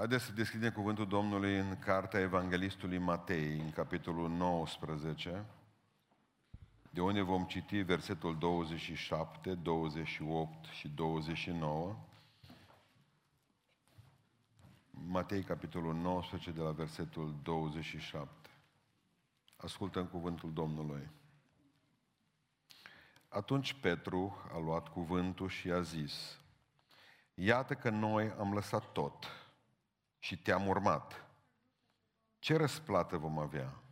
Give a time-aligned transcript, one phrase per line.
[0.00, 5.44] Haideți să deschidem cuvântul Domnului în cartea Evanghelistului Matei, în capitolul 19,
[6.90, 11.96] de unde vom citi versetul 27, 28 și 29.
[14.90, 18.50] Matei, capitolul 19, de la versetul 27.
[19.56, 21.10] Ascultăm cuvântul Domnului.
[23.28, 26.38] Atunci Petru a luat cuvântul și a zis,
[27.34, 29.39] Iată că noi am lăsat tot
[30.20, 31.24] și te-am urmat.
[32.38, 33.82] Ce răsplată vom avea?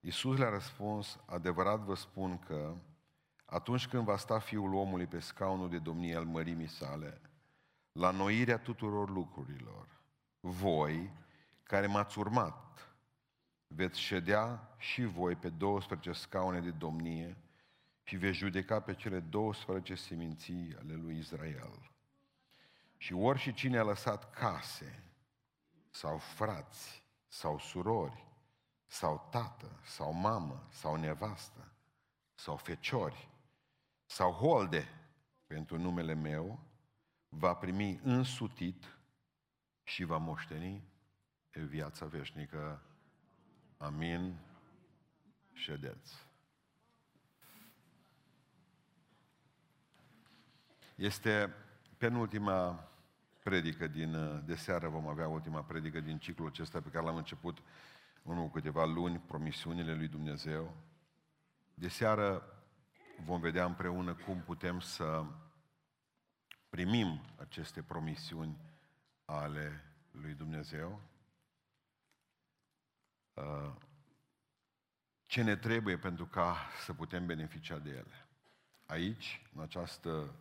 [0.00, 2.74] Iisus le-a răspuns, adevărat vă spun că
[3.44, 7.20] atunci când va sta Fiul omului pe scaunul de domnie al mărimii sale,
[7.92, 9.86] la noirea tuturor lucrurilor,
[10.40, 11.12] voi,
[11.62, 12.96] care m-ați urmat,
[13.66, 17.36] veți ședea și voi pe 12 scaune de domnie
[18.02, 21.90] și veți judeca pe cele 12 seminții ale lui Israel.
[22.96, 25.02] Și ori și cine a lăsat case,
[25.90, 28.26] sau frați, sau surori,
[28.86, 31.72] sau tată, sau mamă, sau nevastă,
[32.34, 33.28] sau feciori,
[34.06, 34.88] sau holde
[35.46, 36.58] pentru numele meu,
[37.28, 38.98] va primi însutit
[39.82, 40.88] și va moșteni
[41.50, 42.82] viața veșnică.
[43.76, 44.38] Amin.
[45.52, 46.26] Ședeți.
[50.94, 51.54] Este
[51.96, 52.88] penultima
[53.48, 57.58] predică din, de seară, vom avea ultima predică din ciclul acesta pe care l-am început
[58.22, 60.76] în câteva luni, promisiunile lui Dumnezeu.
[61.74, 62.42] De seară
[63.24, 65.24] vom vedea împreună cum putem să
[66.68, 68.56] primim aceste promisiuni
[69.24, 71.00] ale lui Dumnezeu.
[73.34, 73.72] Uh,
[75.26, 78.26] ce ne trebuie pentru ca să putem beneficia de ele.
[78.86, 80.34] Aici, în această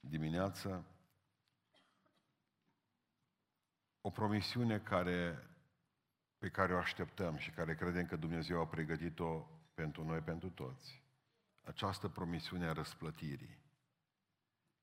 [0.00, 0.84] dimineață,
[4.06, 5.48] o promisiune care,
[6.38, 11.02] pe care o așteptăm și care credem că Dumnezeu a pregătit-o pentru noi, pentru toți.
[11.64, 13.58] Această promisiune a răsplătirii.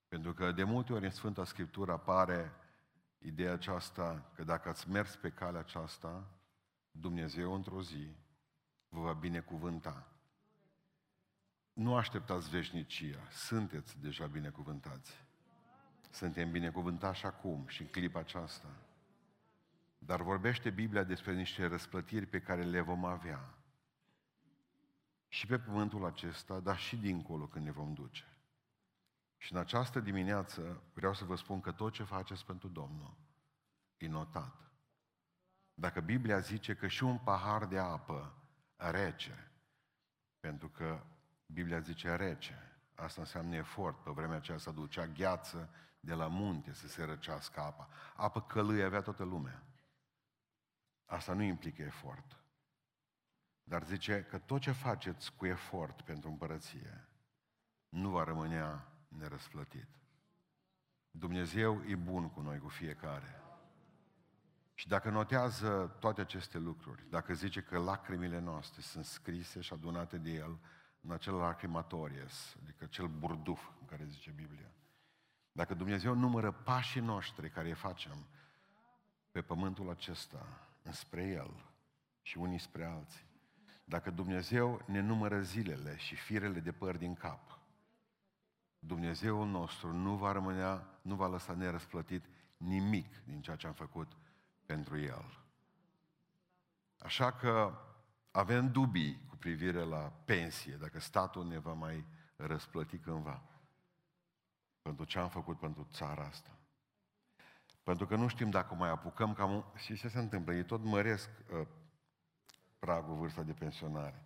[0.08, 2.52] Pentru că de multe ori în Sfânta Scriptură apare
[3.18, 6.28] ideea aceasta că dacă ați mers pe calea aceasta,
[6.92, 8.16] Dumnezeu într-o zi
[8.90, 10.08] vă va binecuvânta.
[11.74, 15.26] Nu așteptați veșnicia, sunteți deja binecuvântați.
[16.10, 18.68] Suntem binecuvântați și acum și în clipa aceasta.
[20.06, 23.54] Dar vorbește Biblia despre niște răsplătiri pe care le vom avea.
[25.28, 28.38] Și pe pământul acesta, dar și dincolo când ne vom duce.
[29.38, 33.18] Și în această dimineață vreau să vă spun că tot ce faceți pentru Domnul
[33.98, 34.72] e notat.
[35.74, 38.34] Dacă Biblia zice că și un pahar de apă
[38.76, 39.52] rece,
[40.40, 41.04] pentru că
[41.46, 45.70] Biblia zice rece, asta înseamnă efort, pe vremea aceea se ducea gheață
[46.00, 47.90] de la munte să se răcească apa.
[48.16, 49.64] Apă călâie avea toată lumea.
[51.06, 52.44] Asta nu implică efort.
[53.64, 57.08] Dar zice că tot ce faceți cu efort pentru împărăție
[57.90, 59.88] nu va rămânea nerăsplătit.
[61.12, 63.42] Dumnezeu e bun cu noi, cu fiecare.
[64.74, 70.18] Și dacă notează toate aceste lucruri, dacă zice că lacrimile noastre sunt scrise și adunate
[70.18, 70.60] de El
[71.02, 74.72] în acel lacrimatorius, adică acel burduf în care zice Biblia,
[75.52, 78.28] dacă Dumnezeu numără pașii noștri care îi facem
[79.32, 81.74] pe pământul acesta, înspre El
[82.22, 83.26] și unii spre alții,
[83.84, 87.60] dacă Dumnezeu ne numără zilele și firele de păr din cap,
[88.80, 92.26] Dumnezeul nostru nu va rămânea, nu va lăsa nerăsplătit
[92.58, 94.18] nimic din ceea ce am făcut
[94.66, 95.38] pentru El.
[97.00, 97.78] Așa că
[98.32, 102.06] avem dubii cu privire la pensie, dacă statul ne va mai
[102.36, 103.42] răsplăti cândva
[104.82, 106.58] pentru ce am făcut pentru țara asta.
[107.84, 109.66] Pentru că nu știm dacă mai apucăm cam...
[109.76, 110.54] Și ce se întâmplă?
[110.54, 111.68] Ei tot măresc uh,
[112.80, 114.24] pragul vârsta de pensionare.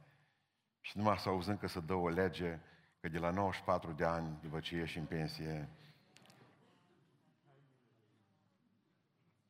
[0.81, 2.59] Și numai să auzim că se dă o lege
[2.99, 5.69] că de la 94 de ani, după ce ieși în pensie,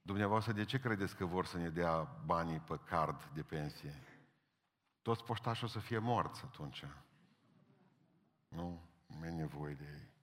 [0.08, 4.04] Dumneavoastră, de ce credeți că vor să ne dea banii pe card de pensie?
[5.02, 6.84] Toți poștașii o să fie morți atunci.
[8.48, 8.82] Nu?
[9.06, 10.17] Nu e nevoie de ei.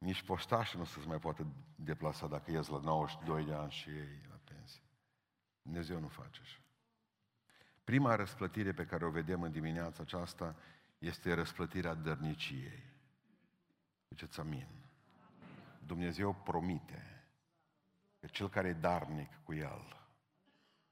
[0.00, 3.88] Nici poștașii nu să se mai poată deplasa dacă ies la 92 de ani și
[3.88, 4.82] ei la pensie.
[5.62, 6.58] Dumnezeu nu face așa.
[7.84, 10.56] Prima răsplătire pe care o vedem în dimineața aceasta
[10.98, 12.82] este răsplătirea dărniciei.
[14.08, 14.68] Ziceți amin.
[15.86, 17.24] Dumnezeu promite
[18.20, 19.96] că cel care e darnic cu el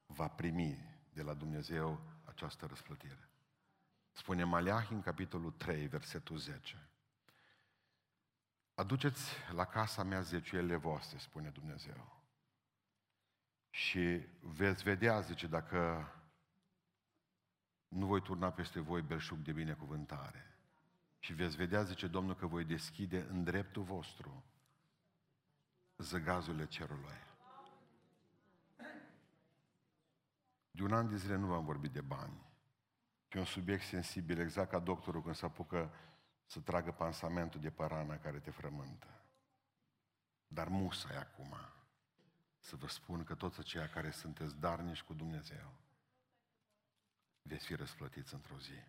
[0.06, 3.28] va primi de la Dumnezeu această răsplătire.
[4.12, 6.87] Spune Maleahi în capitolul 3, versetul 10.
[8.78, 12.22] Aduceți la casa mea zeciuielile voastre, spune Dumnezeu.
[13.70, 16.08] Și veți vedea, zice, dacă
[17.88, 20.56] nu voi turna peste voi belșug de binecuvântare.
[21.18, 24.44] Și veți vedea, zice Domnul, că voi deschide în dreptul vostru
[25.96, 27.18] zăgazurile cerului.
[30.70, 32.46] De un an de zile nu v-am vorbit de bani.
[33.28, 35.92] E un subiect sensibil, exact ca doctorul când se apucă
[36.48, 39.06] să tragă pansamentul de părana care te frământă.
[40.46, 41.56] Dar musa e acum
[42.58, 45.72] să vă spun că toți aceia care sunteți darnici cu Dumnezeu
[47.42, 48.82] veți fi răsplătiți într-o zi.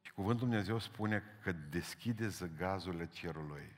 [0.00, 3.76] Și cuvântul Dumnezeu spune că deschide zăgazurile cerului.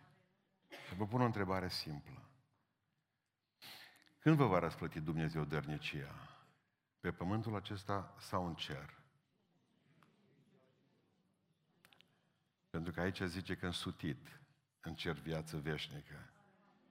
[0.86, 2.28] Și vă pun o întrebare simplă.
[4.18, 6.14] Când vă va răsplăti Dumnezeu dărnicia?
[7.00, 8.99] Pe pământul acesta sau în cer?
[12.70, 14.40] Pentru că aici zice că însutit
[14.80, 16.30] în cer viață veșnică.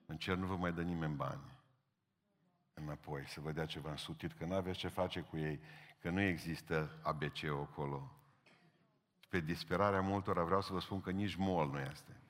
[0.06, 1.58] În cer nu vă mai dă nimeni bani
[2.80, 5.60] înapoi, să vă dea ceva însutit, că nu aveți ce face cu ei,
[6.00, 8.12] că nu există ABC acolo.
[9.30, 12.22] Pe disperarea multora vreau să vă spun că nici mol nu este.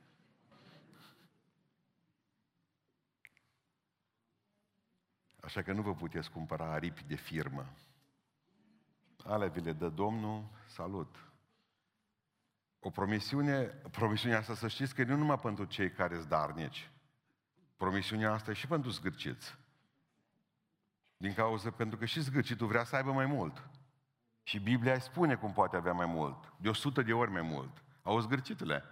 [5.42, 7.74] Așa că nu vă puteți cumpăra aripi de firmă.
[9.24, 11.29] Ale vi le dă Domnul, salut.
[12.80, 16.92] O promisiune, promisiunea asta să știți că nu numai pentru cei care sunt darnici.
[17.78, 19.58] Promisiunea asta e și pentru zgârciți.
[21.18, 23.70] Din cauza, pentru că și zgârcitul vrea să aibă mai mult.
[24.44, 26.54] Și Biblia îi spune cum poate avea mai mult.
[26.58, 27.84] De o sută de ori mai mult.
[28.02, 28.84] Au zgârcitule.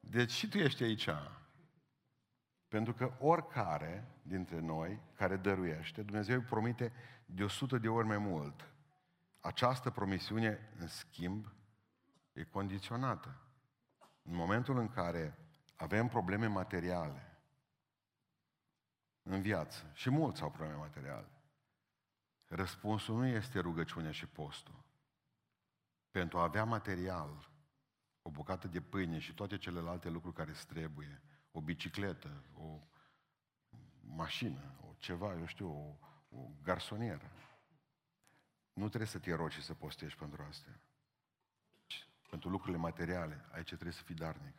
[0.00, 1.08] Deci și tu ești aici.
[2.68, 6.92] Pentru că oricare dintre noi care dăruiește, Dumnezeu îi promite
[7.26, 8.68] de o sută de ori mai mult.
[9.40, 11.52] Această promisiune, în schimb,
[12.38, 13.40] e condiționată.
[14.22, 15.38] În momentul în care
[15.76, 17.38] avem probleme materiale
[19.22, 21.30] în viață, și mulți au probleme materiale,
[22.46, 24.84] răspunsul nu este rugăciunea și postul.
[26.10, 27.50] Pentru a avea material,
[28.22, 32.80] o bucată de pâine și toate celelalte lucruri care îți trebuie, o bicicletă, o
[34.00, 35.98] mașină, o ceva, eu știu, o,
[36.36, 37.30] o garsonieră.
[38.72, 40.80] Nu trebuie să te rogi și să postești pentru astea.
[42.30, 44.56] Pentru lucrurile materiale, aici trebuie să fii darnic.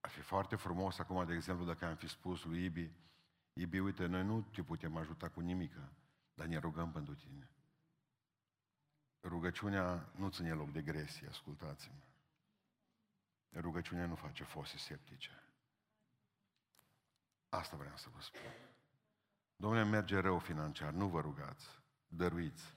[0.00, 2.92] Ar fi foarte frumos acum, de exemplu, dacă am fi spus lui Ibi,
[3.52, 5.92] Ibi, uite, noi nu te putem ajuta cu nimică,
[6.34, 7.50] dar ne rugăm pentru tine.
[9.22, 12.02] Rugăciunea nu ține loc de gresie, ascultați-mă.
[13.60, 15.42] Rugăciunea nu face fose septice.
[17.48, 18.40] Asta vreau să vă spun.
[19.56, 21.66] Domnule, merge rău financiar, nu vă rugați,
[22.06, 22.74] dăruiți.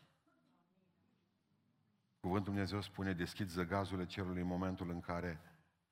[2.23, 5.41] Cuvântul Dumnezeu spune, deschid zăgazurile cerului în momentul în care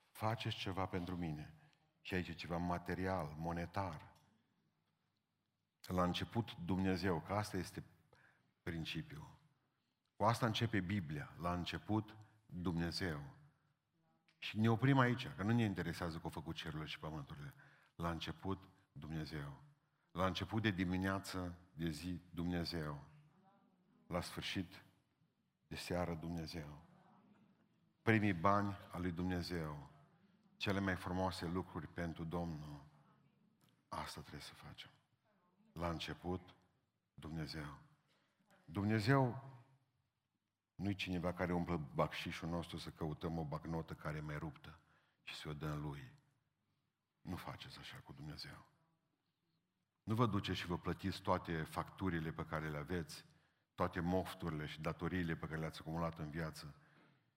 [0.09, 1.53] faceți ceva pentru mine.
[2.01, 4.13] Și aici e ceva material, monetar.
[5.87, 7.83] La început Dumnezeu, că asta este
[8.63, 9.37] principiul.
[10.15, 11.35] Cu asta începe Biblia.
[11.39, 13.21] La început Dumnezeu.
[14.37, 17.53] Și ne oprim aici, că nu ne interesează că au făcut cerurile și pământurile.
[17.95, 19.63] La început Dumnezeu.
[20.11, 23.03] La început de dimineață, de zi, Dumnezeu.
[24.07, 24.83] La sfârșit
[25.71, 26.81] de seară, Dumnezeu.
[28.01, 29.89] Primii bani al lui Dumnezeu.
[30.57, 32.83] Cele mai frumoase lucruri pentru Domnul.
[33.87, 34.89] Asta trebuie să facem.
[35.73, 36.55] La început,
[37.13, 37.77] Dumnezeu.
[38.65, 39.43] Dumnezeu
[40.75, 44.79] nu-i cineva care umplă bacșișul nostru să căutăm o bacnotă care e mai ruptă
[45.23, 46.11] și să o dăm lui.
[47.21, 48.65] Nu faceți așa cu Dumnezeu.
[50.03, 53.25] Nu vă duceți și vă plătiți toate facturile pe care le aveți,
[53.75, 56.75] toate mofturile și datoriile pe care le-ați acumulat în viață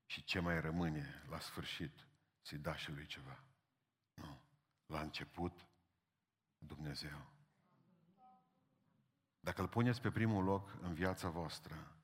[0.06, 2.06] și ce mai rămâne la sfârșit
[2.40, 3.42] să-i dați și lui ceva.
[4.14, 4.40] Nu.
[4.86, 5.66] La început,
[6.58, 7.26] Dumnezeu.
[9.40, 11.96] Dacă îl puneți pe primul loc în viața voastră,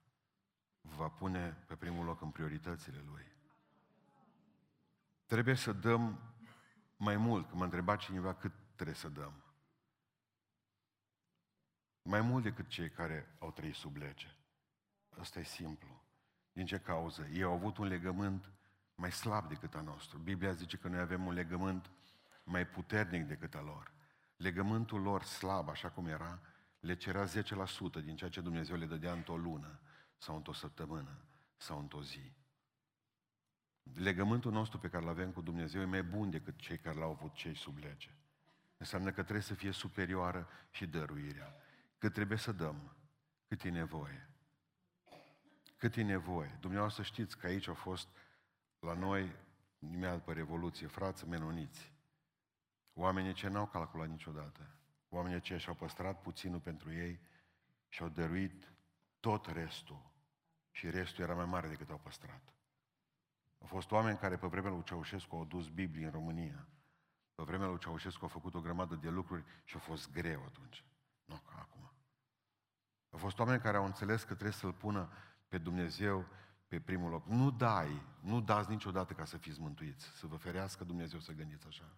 [0.81, 3.27] vă va pune pe primul loc în prioritățile Lui.
[5.27, 6.21] Trebuie să dăm
[6.97, 9.45] mai mult, că m-a întrebat cineva cât trebuie să dăm.
[12.11, 14.27] Mai mult decât cei care au trăit sub lege.
[15.09, 16.03] Asta e simplu.
[16.53, 17.29] Din ce cauză?
[17.33, 18.51] Ei au avut un legământ
[18.95, 20.19] mai slab decât a nostru.
[20.19, 21.91] Biblia zice că noi avem un legământ
[22.45, 23.93] mai puternic decât a lor.
[24.37, 26.41] Legământul lor slab, așa cum era,
[26.81, 27.31] le cerea 10%
[28.03, 29.81] din ceea ce Dumnezeu le dădea într-o lună,
[30.19, 31.19] sau într-o săptămână,
[31.57, 32.33] sau într-o zi.
[33.95, 37.11] Legământul nostru pe care îl avem cu Dumnezeu e mai bun decât cei care l-au
[37.11, 38.11] avut cei sub lege.
[38.77, 41.55] Înseamnă că trebuie să fie superioară și dăruirea.
[42.01, 42.97] Că trebuie să dăm
[43.49, 44.31] cât e nevoie.
[45.77, 46.57] Cât e nevoie.
[46.61, 48.09] Dumneavoastră știți că aici au fost
[48.79, 49.37] la noi,
[49.79, 51.93] imediat după Revoluție, frați menoniți.
[52.93, 54.75] Oamenii ce n-au calculat niciodată.
[55.09, 57.21] Oamenii aceia și-au păstrat puținul pentru ei
[57.89, 58.73] și au dăruit
[59.21, 60.11] tot restul.
[60.71, 62.55] Și restul era mai mare decât au păstrat.
[63.59, 66.69] Au fost oameni care pe vremea lui Ceaușescu au dus Biblie în România.
[67.35, 70.85] Pe vremea lui Ceaușescu au făcut o grămadă de lucruri și a fost greu atunci.
[71.25, 71.90] Nu ca acum.
[73.11, 75.09] Au fost oameni care au înțeles că trebuie să-L pună
[75.49, 76.27] pe Dumnezeu
[76.69, 77.27] pe primul loc.
[77.27, 80.07] Nu dai, nu dați niciodată ca să fiți mântuiți.
[80.07, 81.97] Să vă ferească Dumnezeu să gândiți așa.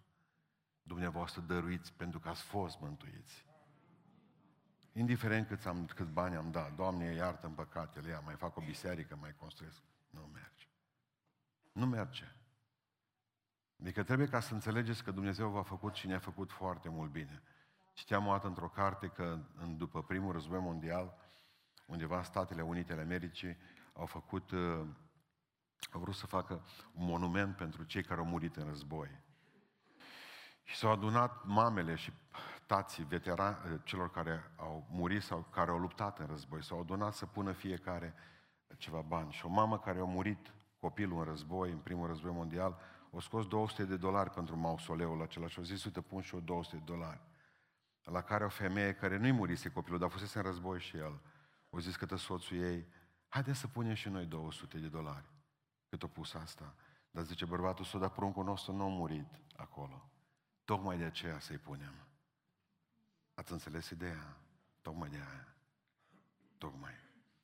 [0.83, 3.45] Dumneavoastră dăruiți pentru că ați fost mântuiți.
[4.93, 8.61] Indiferent câți, am, câți bani am dat, Doamne, iartă în păcatele ea, mai fac o
[8.61, 9.81] biserică, mai construiesc.
[10.09, 10.67] Nu merge.
[11.71, 12.35] Nu merge.
[13.81, 17.41] Adică trebuie ca să înțelegeți că Dumnezeu v-a făcut și ne-a făcut foarte mult bine.
[17.93, 21.17] Citeam o dată într-o carte că în, după primul război mondial,
[21.85, 23.57] undeva în Statele Unite ale Americii,
[23.93, 24.85] au făcut, uh,
[25.91, 26.53] au vrut să facă
[26.93, 29.09] un monument pentru cei care au murit în război.
[30.63, 32.13] Și s-au adunat mamele și
[32.65, 37.13] tații veterani, uh, celor care au murit sau care au luptat în război, s-au adunat
[37.13, 38.13] să pună fiecare
[38.77, 39.31] ceva bani.
[39.31, 42.77] Și o mamă care a murit copilul în război, în primul război mondial,
[43.15, 46.39] a scos 200 de dolari pentru mausoleul acela și a zis, uite, pun și eu
[46.39, 47.21] 200 de dolari.
[48.03, 51.21] La care o femeie care nu-i murise copilul, dar fusese în război și el,
[51.69, 52.87] o zis către soțul ei,
[53.27, 55.25] haideți să punem și noi 200 de dolari.
[55.89, 56.75] Cât o pus asta.
[57.11, 60.09] Dar zice bărbatul său, dar pruncul nostru nu a murit acolo.
[60.65, 61.93] Tocmai de aceea să-i punem.
[63.33, 64.37] Ați înțeles ideea?
[64.81, 65.55] Tocmai de aia.
[66.57, 66.93] Tocmai.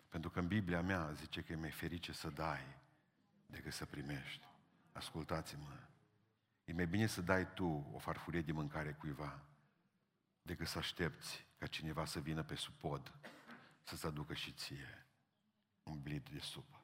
[0.07, 2.77] Pentru că în Biblia mea zice că e mai ferice să dai
[3.45, 4.47] decât să primești.
[4.91, 5.77] Ascultați-mă.
[6.65, 9.43] E mai bine să dai tu o farfurie de mâncare cuiva
[10.49, 13.13] decât să aștepți ca cineva să vină pe supod
[13.83, 15.05] să-ți aducă și ție
[15.83, 16.81] un blid de supă.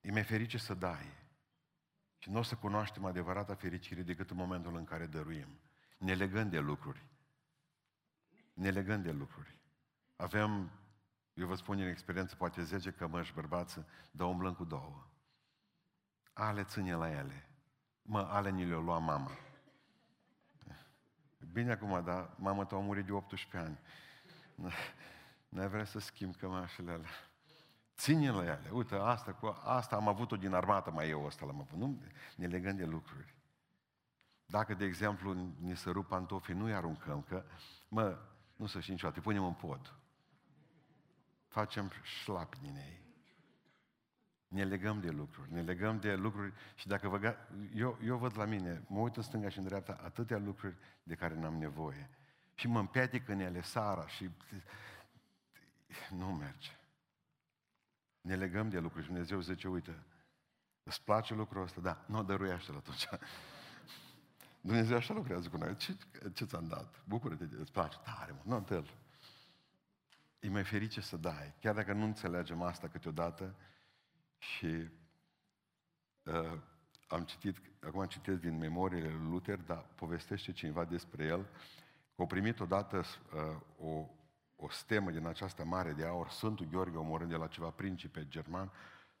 [0.00, 1.12] E mai ferice să dai.
[2.18, 5.60] Și nu o să cunoaștem adevărata fericire decât în momentul în care dăruim.
[5.98, 7.06] Ne legăm de lucruri.
[8.52, 9.58] Ne legăm de lucruri.
[10.16, 10.70] Avem,
[11.34, 15.06] eu vă spun în experiență, poate 10 cămăși bărbață, dar umblăm cu două.
[16.32, 17.48] Ale ține la ele.
[18.02, 19.30] Mă, ale ni le-o lua mama.
[21.52, 23.78] Bine acum, dar mama ta a murit de 18 ani.
[25.48, 27.10] N-ai vrea să schimb cămașele alea.
[27.96, 28.70] Ține la ele.
[28.72, 31.78] Uite, asta, cu asta am avut-o din armată, mai eu ăsta l-am avut.
[31.78, 32.02] Nu
[32.36, 33.34] ne legăm de lucruri.
[34.46, 37.44] Dacă, de exemplu, ne să rup pantofii, nu-i aruncăm, că,
[37.88, 38.18] mă,
[38.56, 39.94] nu să știi niciodată, îi punem în pod.
[41.48, 43.05] Facem șlapi din ei.
[44.56, 47.36] Ne legăm de lucruri, ne legăm de lucruri și dacă vă...
[47.74, 51.14] Eu, eu văd la mine, mă uit în stânga și în dreapta, atâtea lucruri de
[51.14, 52.10] care n-am nevoie.
[52.54, 54.30] Și mă împiedic în ele sara și
[56.10, 56.70] nu merge.
[58.20, 60.02] Ne legăm de lucruri și Dumnezeu zice, uite,
[60.82, 61.80] îți place lucrul ăsta?
[61.80, 63.08] Da, nu dăruiește-l atunci.
[64.60, 65.76] Dumnezeu așa lucrează cu noi.
[65.76, 65.96] Ce,
[66.32, 67.02] ce ți-am dat?
[67.04, 67.96] Bucură-te, îți place?
[68.04, 68.90] Tare, mă, nu întâl.
[70.40, 71.54] E mai ferice să dai.
[71.60, 73.54] Chiar dacă nu înțelegem asta câteodată
[74.46, 74.88] și
[76.22, 76.58] uh,
[77.08, 81.48] am citit, acum am citit din memoriile lui Luther, dar povestește cineva despre el,
[82.14, 84.08] că a primit odată uh, o,
[84.56, 88.72] o stemă din această mare de aur, Sfântul Gheorghe omorând de la ceva principe german,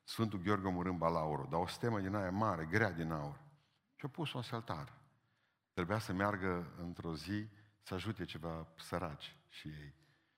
[0.02, 3.40] Sfântul Gheorghe omorând Balauro, dar o stemă din aia mare, grea din aur.
[3.94, 4.92] Și a pus-o în saltar.
[5.72, 7.48] Trebuia să meargă într-o zi
[7.82, 9.94] să ajute ceva săraci și ei.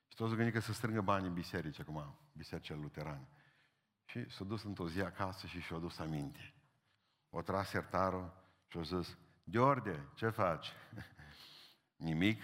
[0.09, 3.29] Și toți gândit că să strângă bani în biserici, acum, bisericile luterane.
[4.09, 6.55] Și s-a dus într-o zi acasă și și-a dus aminte.
[7.31, 8.33] O tras sertarul
[8.67, 9.17] și a zis,
[9.51, 10.73] George, ce faci?
[11.97, 12.43] Nimic.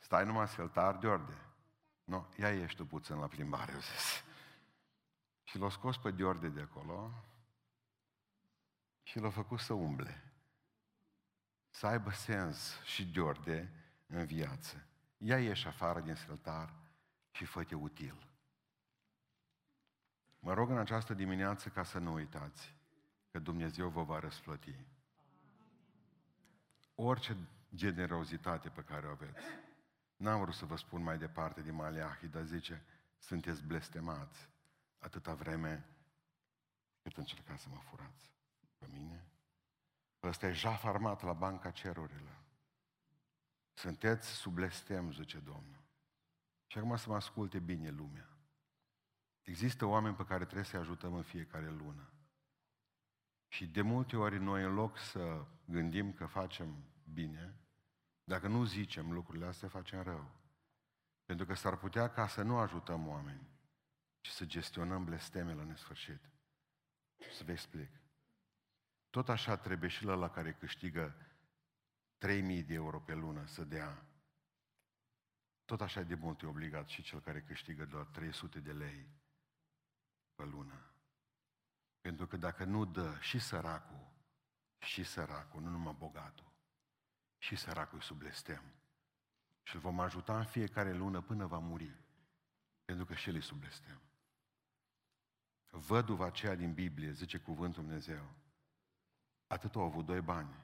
[0.00, 1.36] Stai numai sfeltar de orde.
[2.04, 4.24] Nu, ia ieși tu puțin la plimbare, eu zis.
[5.42, 7.24] Și l-a scos pe Diorde de acolo
[9.02, 10.22] și l-a făcut să umble.
[11.70, 13.72] Să aibă sens și Diorde
[14.06, 14.86] în viață.
[15.16, 16.74] Ia ieși afară din sfeltar
[17.30, 18.33] și fă-te util.
[20.44, 22.74] Mă rog în această dimineață ca să nu uitați
[23.30, 24.76] că Dumnezeu vă va răsplăti.
[26.94, 27.36] Orice
[27.74, 29.42] generozitate pe care o aveți,
[30.16, 32.84] N-am vrut să vă spun mai departe din Maleahi, dar zice,
[33.18, 34.48] sunteți blestemați
[34.98, 35.86] atâta vreme
[37.02, 38.32] cât încercați să mă furați
[38.78, 39.24] pe mine.
[40.22, 42.42] Ăsta e jaf armat la banca cerurilor.
[43.72, 45.82] Sunteți sub blestem, zice Domnul.
[46.66, 48.33] Și acum să mă asculte bine lumea.
[49.44, 52.12] Există oameni pe care trebuie să-i ajutăm în fiecare lună.
[53.48, 57.58] Și de multe ori noi, în loc să gândim că facem bine,
[58.24, 60.30] dacă nu zicem lucrurile astea, facem rău.
[61.24, 63.48] Pentru că s-ar putea ca să nu ajutăm oameni,
[64.20, 66.30] ci să gestionăm blestemele la nesfârșit.
[67.32, 67.90] Să vă explic.
[69.10, 71.16] Tot așa trebuie și la care câștigă
[72.18, 74.06] 3000 de euro pe lună să dea,
[75.64, 79.06] tot așa de mult e obligat și cel care câștigă doar 300 de lei
[80.34, 80.80] pe lună.
[82.00, 84.12] Pentru că dacă nu dă și săracul,
[84.78, 86.52] și săracul, nu numai bogatul,
[87.38, 88.62] și săracul sub blestem.
[89.62, 91.96] Și îl vom ajuta în fiecare lună până va muri.
[92.84, 94.00] Pentru că și el e sub blestem.
[95.70, 98.34] Văduva aceea din Biblie, zice cuvântul Dumnezeu,
[99.46, 100.54] atât au avut doi bani.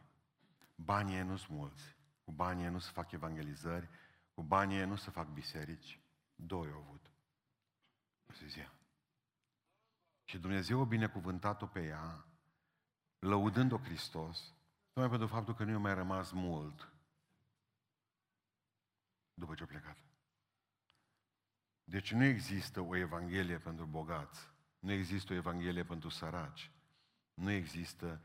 [0.74, 1.96] Banii nu sunt mulți.
[2.24, 3.88] Cu banii nu se fac evangelizări,
[4.34, 6.00] cu banii nu se fac biserici.
[6.34, 7.10] Doi au avut.
[8.28, 8.72] O să zicea.
[10.30, 12.24] Și Dumnezeu a binecuvântat-o pe ea,
[13.18, 14.54] lăudând-o Hristos,
[14.92, 16.92] numai pentru faptul că nu i-a mai rămas mult
[19.34, 19.96] după ce a plecat.
[21.84, 26.70] Deci nu există o evanghelie pentru bogați, nu există o evanghelie pentru săraci,
[27.34, 28.20] nu există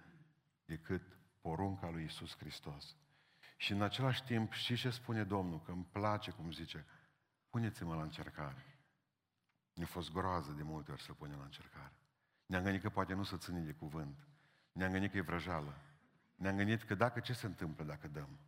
[0.66, 2.96] decât porunca lui Isus Hristos.
[3.58, 5.62] Și în același timp, și ce spune Domnul?
[5.62, 6.86] Că îmi place, cum zice,
[7.50, 8.75] puneți-mă la încercare.
[9.76, 11.94] Ne-a fost groază de multe ori să punem la încercare.
[12.46, 14.28] Ne-am gândit că poate nu să ține de cuvânt.
[14.72, 15.78] Ne-am gândit că e vrăjală.
[16.36, 18.40] Ne-am gândit că dacă ce se întâmplă dacă dăm?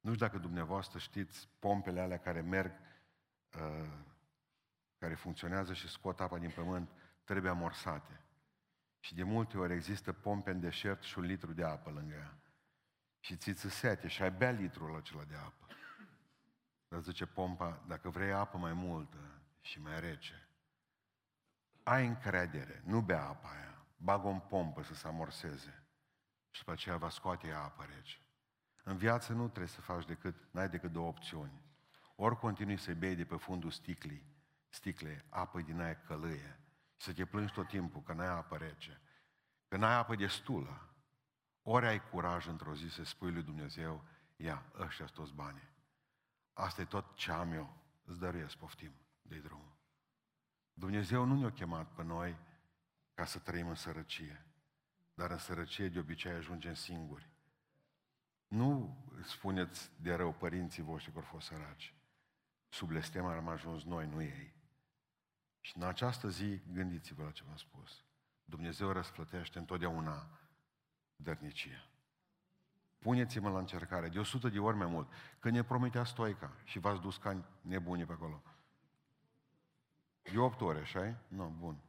[0.00, 2.72] Nu știu dacă dumneavoastră știți pompele alea care merg,
[3.58, 3.98] uh,
[4.98, 6.90] care funcționează și scot apa din pământ,
[7.24, 8.20] trebuie amorsate.
[9.00, 12.38] Și de multe ori există pompe în deșert și un litru de apă lângă ea.
[13.20, 15.66] Și ți sete și ai bea litrul acela de apă.
[16.94, 19.18] Dar zice pompa, dacă vrei apă mai multă
[19.60, 20.48] și mai rece,
[21.82, 25.86] ai încredere, nu bea apa aia, bagă o pompă să se amorseze
[26.50, 28.16] și după aceea va scoate ea apă rece.
[28.84, 31.62] În viață nu trebuie să faci decât, n-ai decât două opțiuni.
[32.16, 34.26] Ori continui să bei de pe fundul sticlii,
[34.68, 36.60] sticle, apă din aia călâie,
[36.96, 39.00] și să te plângi tot timpul că n-ai apă rece,
[39.68, 40.94] că n-ai apă destulă.
[41.62, 44.04] Ori ai curaj într-o zi să spui lui Dumnezeu,
[44.36, 45.72] ia, ăștia toți banii.
[46.54, 49.74] Asta e tot ce am eu, îți dăruiesc, poftim, de drum.
[50.72, 52.36] Dumnezeu nu ne-a chemat pe noi
[53.14, 54.46] ca să trăim în sărăcie,
[55.14, 57.28] dar în sărăcie de obicei ajungem singuri.
[58.46, 61.94] Nu spuneți de rău părinții voștri că au fost săraci.
[62.68, 64.54] Sub blestem am ajuns noi, nu ei.
[65.60, 68.04] Și în această zi, gândiți-vă la ce v-am spus.
[68.44, 70.38] Dumnezeu răsplătește întotdeauna
[71.16, 71.88] dărnicia.
[73.04, 75.12] Puneți-mă la încercare, de 100 de ori mai mult.
[75.38, 78.42] Când ne promitea Stoica și v-ați dus ca nebuni pe acolo.
[80.22, 81.82] De 8 ore, așa Nu, bun.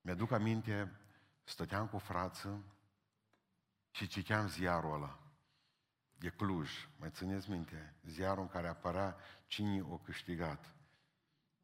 [0.00, 1.00] Mi-aduc aminte,
[1.44, 2.64] stăteam cu frață
[3.90, 5.18] și citeam ziarul ăla
[6.18, 10.74] de Cluj, mai țineți minte, ziarul în care apărea cine o câștigat.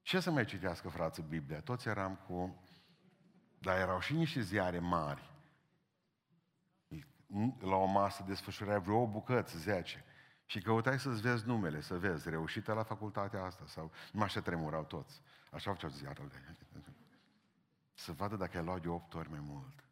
[0.02, 1.60] Ce să mai citească, frață, Biblia?
[1.60, 2.64] Toți eram cu...
[3.58, 5.29] Dar erau și niște ziare mari.
[7.58, 10.04] La o masă desfășurai vreo o bucăți, zece.
[10.46, 14.84] Și căutai să-ți vezi numele, să vezi, reușită la facultatea asta, sau numai așa tremurau
[14.84, 15.20] toți.
[15.50, 16.56] Așa făceau ziarul de
[17.94, 19.84] Să vadă dacă ai luat de opt ori mai mult.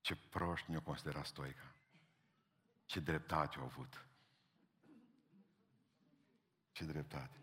[0.00, 1.74] Ce proști ne-o considera Stoica.
[2.84, 4.06] Ce dreptate au avut.
[6.72, 7.40] Ce dreptate.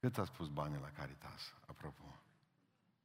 [0.00, 2.25] Cât a spus banii la Caritas, apropo?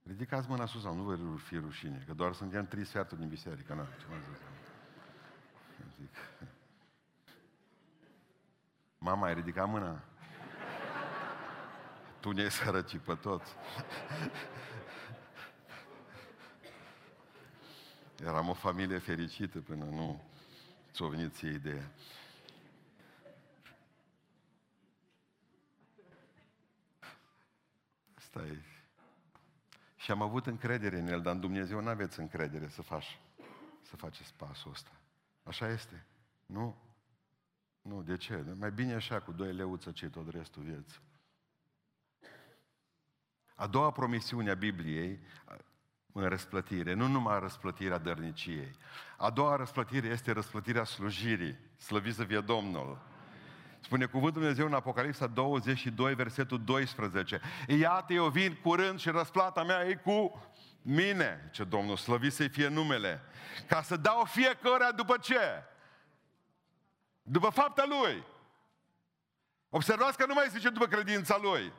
[0.04, 3.74] Ridicați mâna sus, nu vă fi rușine, că doar suntem trei sferturi din biserică.
[3.74, 4.20] Nu, ce mai
[6.00, 6.10] zic.
[8.98, 10.04] Mama, ai ridicat mâna?
[12.20, 13.56] Tu ne-ai sărăcit pe toți.
[18.24, 20.24] Eram o familie fericită până nu
[20.94, 21.92] ți-o venit ție ideea.
[28.18, 28.71] Asta e.
[30.02, 33.20] Și am avut încredere în el, dar în Dumnezeu nu aveți încredere să faci,
[33.82, 34.92] să faceți pasul ăsta.
[35.44, 36.06] Așa este.
[36.46, 36.76] Nu?
[37.82, 38.56] Nu, de ce?
[38.58, 41.02] Mai bine așa, cu doi leuță, ce tot restul vieții.
[43.56, 45.20] A doua promisiune a Bibliei
[46.12, 48.72] în răsplătire, nu numai răsplătirea dărniciei.
[49.18, 51.58] A doua răsplătire este răsplătirea slujirii.
[51.78, 53.11] Slăviți să fie Domnul.
[53.82, 57.42] Spune cuvântul Dumnezeu în Apocalipsa 22, versetul 12.
[57.68, 60.46] Iată, eu vin curând și răsplata mea e cu
[60.82, 63.22] mine, ce Domnul, slăvit să-i fie numele,
[63.68, 65.64] ca să dau fiecare după ce?
[67.22, 68.24] După fapta lui.
[69.70, 71.74] Observați că nu mai zice după credința lui.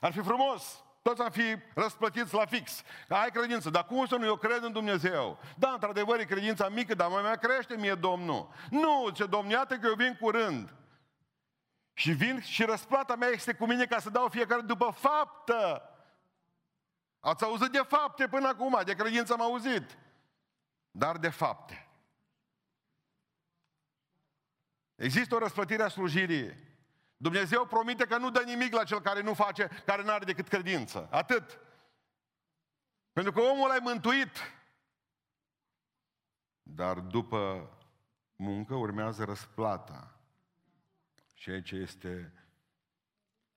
[0.00, 2.82] Ar fi frumos toți am fi răsplătiți la fix.
[3.08, 4.24] Ai credință, dar cum să nu?
[4.24, 5.38] Eu cred în Dumnezeu.
[5.56, 8.48] Da, într-adevăr, e credința mică, dar mai mea crește mie Domnul.
[8.70, 10.74] Nu, ce Domnul, iată că eu vin curând.
[11.92, 15.82] Și vin și răsplata mea este cu mine ca să dau fiecare după faptă.
[17.20, 19.98] Ați auzit de fapte până acum, de credință am auzit.
[20.90, 21.88] Dar de fapte.
[24.94, 26.69] Există o răsplătire a slujirii.
[27.22, 30.48] Dumnezeu promite că nu dă nimic la cel care nu face, care nu are decât
[30.48, 31.08] credință.
[31.10, 31.58] Atât.
[33.12, 34.36] Pentru că omul l-ai mântuit.
[36.62, 37.70] Dar după
[38.36, 40.20] muncă urmează răsplata.
[41.34, 42.32] Și aici este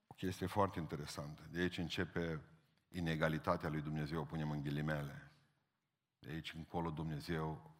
[0.08, 1.41] o chestie foarte interesantă.
[1.49, 2.41] De aici începe
[2.88, 5.32] inegalitatea lui Dumnezeu, o punem în ghilimele.
[6.19, 7.76] De aici încolo Dumnezeu,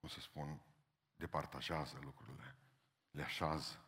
[0.00, 0.60] cum să spun,
[1.16, 2.56] departajează lucrurile,
[3.18, 3.78] le așează.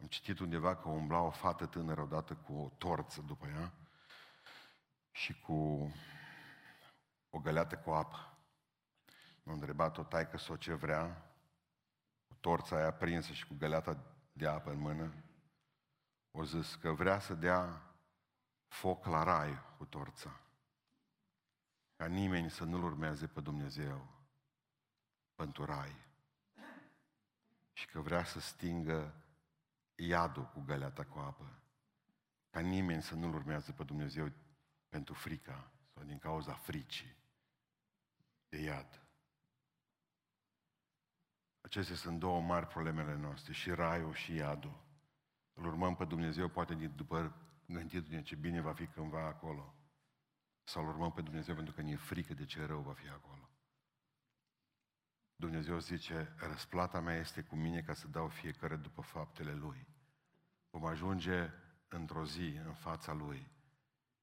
[0.00, 3.72] Am citit undeva că umbla o fată tânără odată cu o torță după ea
[5.10, 5.90] și cu
[7.30, 8.36] o găleată cu apă.
[9.42, 11.32] M-a întrebat-o taică sau ce vrea,
[12.28, 15.14] cu torța aia prinsă și cu găleata de apă în mână.
[16.30, 17.82] O zis că vrea să dea
[18.66, 20.40] foc la rai cu torța.
[21.96, 24.08] Ca nimeni să nu-L urmeze pe Dumnezeu
[25.34, 26.11] pentru rai.
[27.72, 29.14] Și că vrea să stingă
[29.94, 31.62] iadul cu găleata cu apă.
[32.50, 34.32] Ca nimeni să nu-L urmează pe Dumnezeu
[34.88, 37.16] pentru frica sau din cauza fricii
[38.48, 39.02] de iad.
[41.60, 44.82] Acestea sunt două mari problemele noastre, și raiul și iadul.
[45.52, 49.74] Îl urmăm pe Dumnezeu, poate după gândindu-ne ce bine va fi cândva acolo.
[50.64, 53.08] Sau îl urmăm pe Dumnezeu pentru că ne e frică de ce rău va fi
[53.08, 53.51] acolo.
[55.42, 59.86] Dumnezeu zice, răsplata mea este cu mine ca să dau fiecare după faptele Lui.
[60.70, 61.50] Vom ajunge
[61.88, 63.50] într-o zi în fața Lui.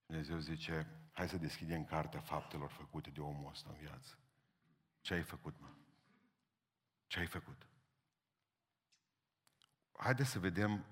[0.06, 4.18] Dumnezeu zice, hai să deschidem cartea faptelor făcute de omul ăsta în viață.
[5.02, 5.68] Ce ai făcut, mă?
[7.08, 7.68] Ce ai făcut?
[9.92, 10.86] Haideți să vedem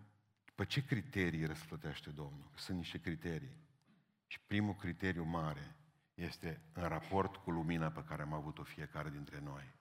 [0.56, 2.52] pe ce criterii răsplătește Domnul.
[2.56, 3.58] Sunt niște criterii.
[4.26, 5.76] Și primul criteriu mare
[6.14, 9.77] este în raport cu lumina pe care am avut-o fiecare dintre noi.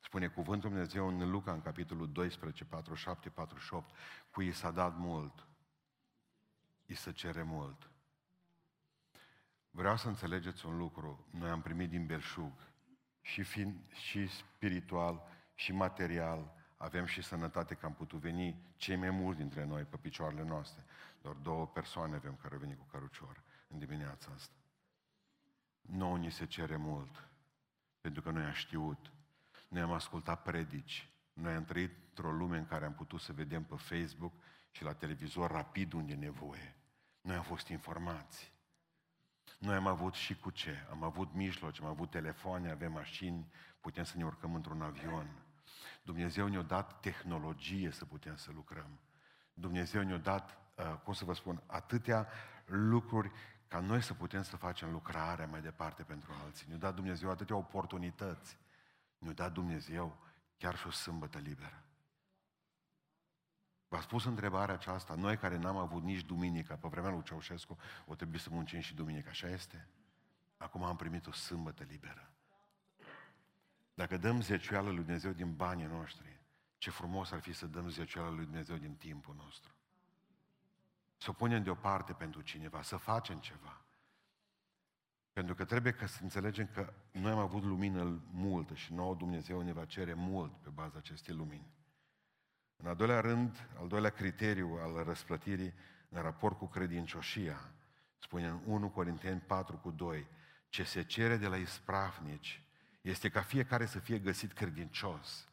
[0.00, 3.94] Spune cuvântul Dumnezeu în Luca, în capitolul 12, 47, 48,
[4.30, 5.46] cu i s-a dat mult,
[6.86, 7.90] i se cere mult.
[9.70, 11.26] Vreau să înțelegeți un lucru.
[11.30, 12.52] Noi am primit din belșug
[13.20, 15.22] și, fin, și spiritual,
[15.54, 19.96] și material, avem și sănătate că am putut veni cei mai mulți dintre noi pe
[19.96, 20.84] picioarele noastre.
[21.22, 24.54] Doar două persoane avem care au venit cu cărucior în dimineața asta.
[25.80, 27.28] Nouă ni se cere mult,
[28.00, 29.12] pentru că noi am știut,
[29.70, 33.64] noi am ascultat predici, noi am trăit într-o lume în care am putut să vedem
[33.64, 34.32] pe Facebook
[34.70, 36.74] și la televizor rapid unde e nevoie.
[37.20, 38.52] Noi am fost informați.
[39.58, 40.86] Noi am avut și cu ce?
[40.90, 45.44] Am avut mijloci, am avut telefoane, avem mașini, putem să ne urcăm într-un avion.
[46.02, 49.00] Dumnezeu ne-a dat tehnologie să putem să lucrăm.
[49.54, 52.28] Dumnezeu ne-a dat, uh, cum să vă spun, atâtea
[52.64, 53.30] lucruri
[53.68, 56.66] ca noi să putem să facem lucrarea mai departe pentru alții.
[56.68, 58.58] Ne-a dat Dumnezeu atâtea oportunități.
[59.20, 60.18] Ne-a dat Dumnezeu
[60.56, 61.84] chiar și o sâmbătă liberă.
[63.88, 68.14] V-a spus întrebarea aceasta, noi care n-am avut nici duminică, pe vremea lui Ceaușescu, o
[68.14, 69.88] trebuie să muncim și duminică, așa este?
[70.56, 72.32] Acum am primit o sâmbătă liberă.
[73.94, 76.40] Dacă dăm zecioală lui Dumnezeu din banii noștri,
[76.78, 79.72] ce frumos ar fi să dăm zecioală lui Dumnezeu din timpul nostru.
[81.16, 83.80] Să o punem deoparte pentru cineva, să facem ceva.
[85.40, 89.60] Pentru că trebuie că să înțelegem că noi am avut lumină multă și nouă Dumnezeu
[89.60, 91.66] ne va cere mult pe baza acestei lumini.
[92.76, 95.74] În al doilea rând, al doilea criteriu al răsplătirii
[96.08, 97.72] în raport cu credincioșia,
[98.18, 100.26] spune în 1 Corinteni 4 cu 2,
[100.68, 102.62] ce se cere de la ispravnici
[103.00, 105.48] este ca fiecare să fie găsit credincios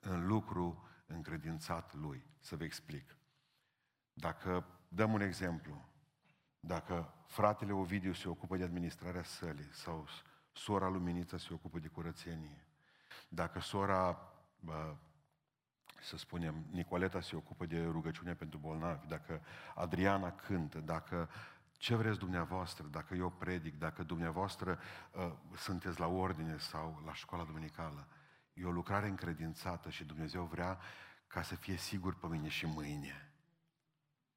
[0.00, 2.26] în lucru încredințat lui.
[2.40, 3.16] Să vă explic.
[4.12, 5.88] Dacă dăm un exemplu,
[6.60, 10.06] dacă fratele Ovidiu se ocupă de administrarea sălii sau
[10.52, 12.64] sora Luminiță se ocupă de curățenie,
[13.28, 14.32] dacă sora,
[16.00, 19.40] să spunem, Nicoleta se ocupă de rugăciune pentru bolnavi, dacă
[19.74, 21.28] Adriana cântă, dacă
[21.78, 24.78] ce vreți dumneavoastră, dacă eu predic, dacă dumneavoastră
[25.12, 28.06] uh, sunteți la ordine sau la școala duminicală.
[28.52, 30.78] E o lucrare încredințată și Dumnezeu vrea
[31.26, 33.27] ca să fie sigur pe mine și mâine.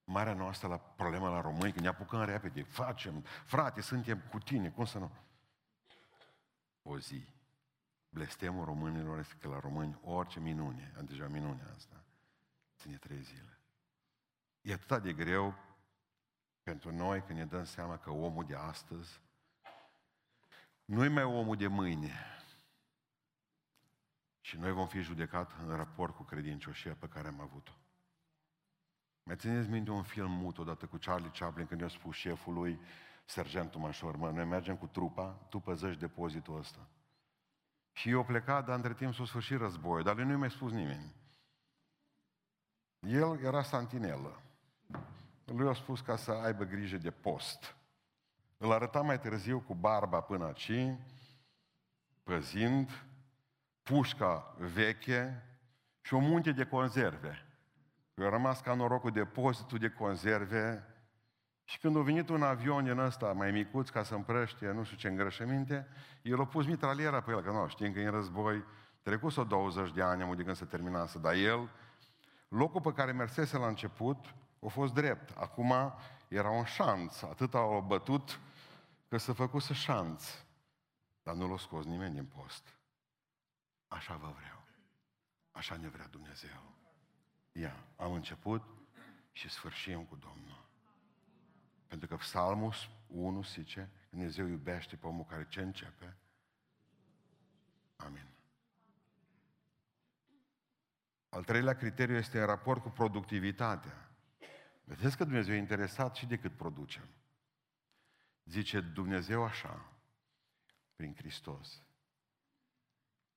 [0.03, 4.69] Marea noastră la problema la români, când ne apucăm repede, facem, frate, suntem cu tine,
[4.69, 5.11] cum să nu?
[6.83, 7.27] O zi.
[8.09, 12.03] Blestemul românilor este că la români orice minune, am deja minunea asta,
[12.77, 13.59] ține trei zile.
[14.61, 15.55] E atât de greu
[16.63, 19.21] pentru noi când ne dăm seama că omul de astăzi
[20.85, 22.13] nu e mai omul de mâine.
[24.41, 27.71] Și noi vom fi judecat în raport cu credincioșia pe care am avut-o.
[29.23, 32.79] Mai țineți minte un film mut odată cu Charlie Chaplin când i-a spus șefului,
[33.25, 36.87] sergentul Mașor, mă, noi mergem cu trupa, tu păzești depozitul ăsta.
[37.91, 40.71] Și eu plecat, dar între timp s-a sfârșit războiul, dar lui nu i-a mai spus
[40.71, 41.13] nimeni.
[42.99, 44.41] El era santinelă.
[45.45, 47.75] Lui a spus ca să aibă grijă de post.
[48.57, 50.97] Îl arăta mai târziu cu barba până aici,
[52.23, 53.05] păzind,
[53.83, 55.43] pușca veche
[56.01, 57.45] și o munte de conserve.
[58.21, 60.85] Eu am rămas ca norocul depozitul de conserve
[61.63, 64.97] și când a venit un avion din ăsta mai micuț ca să împrăște nu știu
[64.97, 65.87] ce îngrășăminte,
[66.21, 68.63] el a pus mitraliera pe el, că nu, știm că e în război,
[69.01, 71.69] trecut o 20 de ani, de când se terminase, dar el,
[72.47, 75.37] locul pe care mersese la început, a fost drept.
[75.37, 75.73] Acum
[76.27, 78.39] era un șanț, atât au bătut
[79.07, 80.25] că s-a făcut să șanț.
[81.23, 82.75] Dar nu l-a scos nimeni din post.
[83.87, 84.63] Așa vă vreau.
[85.51, 86.80] Așa ne vrea Dumnezeu.
[87.51, 88.63] Ia, am început
[89.31, 90.69] și sfârșim cu Domnul.
[91.87, 92.73] Pentru că Psalmul
[93.07, 96.17] 1 zice, Dumnezeu iubește pe omul care ce începe.
[97.95, 98.25] Amin.
[101.29, 104.09] Al treilea criteriu este în raport cu productivitatea.
[104.83, 107.07] Vedeți că Dumnezeu e interesat și de cât producem.
[108.45, 109.91] Zice Dumnezeu așa,
[110.95, 111.83] prin Hristos.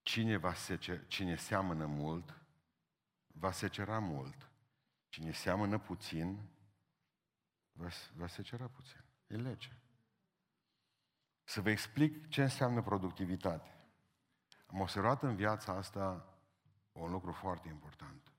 [0.03, 2.44] Cine, va sece, cine seamănă mult,
[3.39, 4.51] va secera mult.
[5.09, 6.49] Cine seamănă puțin,
[7.73, 9.05] va, va secera puțin.
[9.27, 9.79] E lege.
[11.43, 13.75] Să vă explic ce înseamnă productivitate.
[14.67, 16.35] Am observat în viața asta
[16.93, 18.33] un lucru foarte important.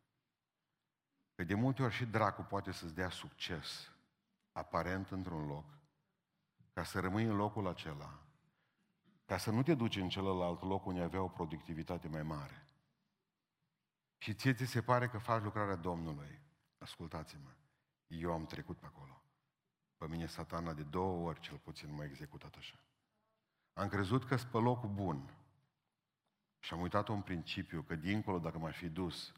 [1.36, 3.92] Că de multe ori și dracu poate să-ți dea succes
[4.52, 5.66] aparent într-un loc,
[6.74, 8.20] ca să rămâi în locul acela,
[9.26, 12.65] ca să nu te duci în celălalt loc unde avea o productivitate mai mare.
[14.18, 16.42] Și ție ți se pare că faci lucrarea Domnului.
[16.78, 17.50] Ascultați-mă,
[18.08, 19.22] eu am trecut pe acolo.
[19.98, 22.80] Pe mine satana de două ori cel puțin m-a executat așa.
[23.74, 25.34] Am crezut că sunt pe locul bun.
[26.60, 29.34] Și am uitat un principiu, că dincolo, dacă m-aș fi dus,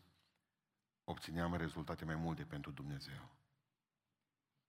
[1.04, 3.30] obțineam rezultate mai multe pentru Dumnezeu.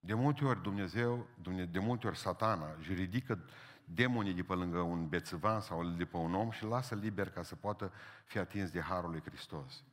[0.01, 1.27] De multe ori Dumnezeu,
[1.71, 3.45] de multe ori satana își ridică
[3.85, 7.31] demonii de pe lângă un bețăvan sau de pe un om și îl lasă liber
[7.31, 7.93] ca să poată
[8.25, 9.85] fi atins de Harul lui Hristos.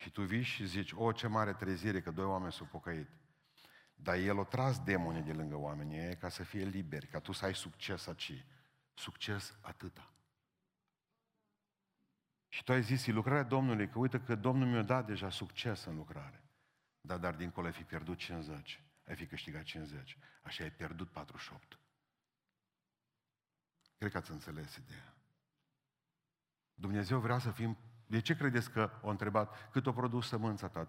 [0.00, 3.08] Și tu vii și zici, o, ce mare trezire că doi oameni s-au pocăit.
[3.94, 7.44] Dar el o tras demonii de lângă oamenii ca să fie liberi, ca tu să
[7.44, 8.44] ai succes aici.
[8.94, 10.12] Succes atâta.
[12.48, 15.84] Și tu ai zis, e lucrarea Domnului, că uite că Domnul mi-a dat deja succes
[15.84, 16.44] în lucrare.
[17.00, 21.78] Da, dar dincolo ai fi pierdut 50, ai fi câștigat 50, așa ai pierdut 48.
[23.98, 25.14] Cred că ați înțeles ideea.
[26.74, 27.78] Dumnezeu vrea să fim...
[28.10, 30.88] De ce credeți că o întrebat cât o produs sămânța ta?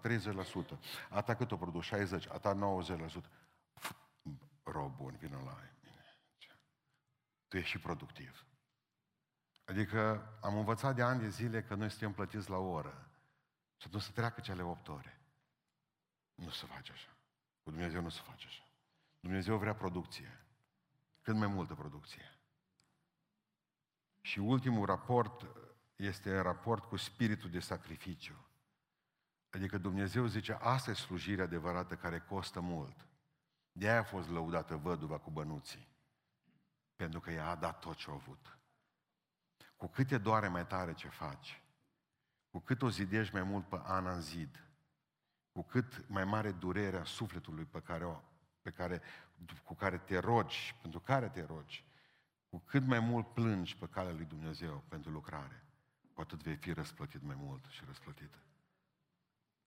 [1.10, 1.86] A ta cât o produs?
[1.86, 1.90] 60%.
[2.28, 2.58] A ta 90%.
[4.62, 6.18] Rob bun, vină la mine.
[7.48, 8.46] Tu ești și productiv.
[9.64, 13.10] Adică am învățat de ani de zile că noi suntem plătiți la oră.
[13.76, 15.20] Și nu să treacă cele 8 ore.
[16.34, 17.16] Nu se face așa.
[17.62, 18.62] Cu Dumnezeu nu se face așa.
[19.20, 20.46] Dumnezeu vrea producție.
[21.20, 22.38] Cât mai multă producție.
[24.20, 25.46] Și ultimul raport
[26.02, 28.46] este raport cu spiritul de sacrificiu.
[29.50, 33.06] Adică Dumnezeu zice, asta e slujirea adevărată care costă mult.
[33.72, 35.88] De aia a fost lăudată văduva cu bănuții.
[36.96, 38.58] Pentru că ea a dat tot ce a avut.
[39.76, 41.62] Cu cât te doare mai tare ce faci,
[42.50, 44.66] cu cât o zidești mai mult pe an în zid,
[45.52, 48.20] cu cât mai mare durerea sufletului pe care o,
[48.62, 49.02] pe care,
[49.64, 51.84] cu care te rogi, pentru care te rogi,
[52.48, 55.64] cu cât mai mult plângi pe calea lui Dumnezeu pentru lucrare,
[56.14, 58.38] cu atât vei fi răsplătit mai mult și răsplătită.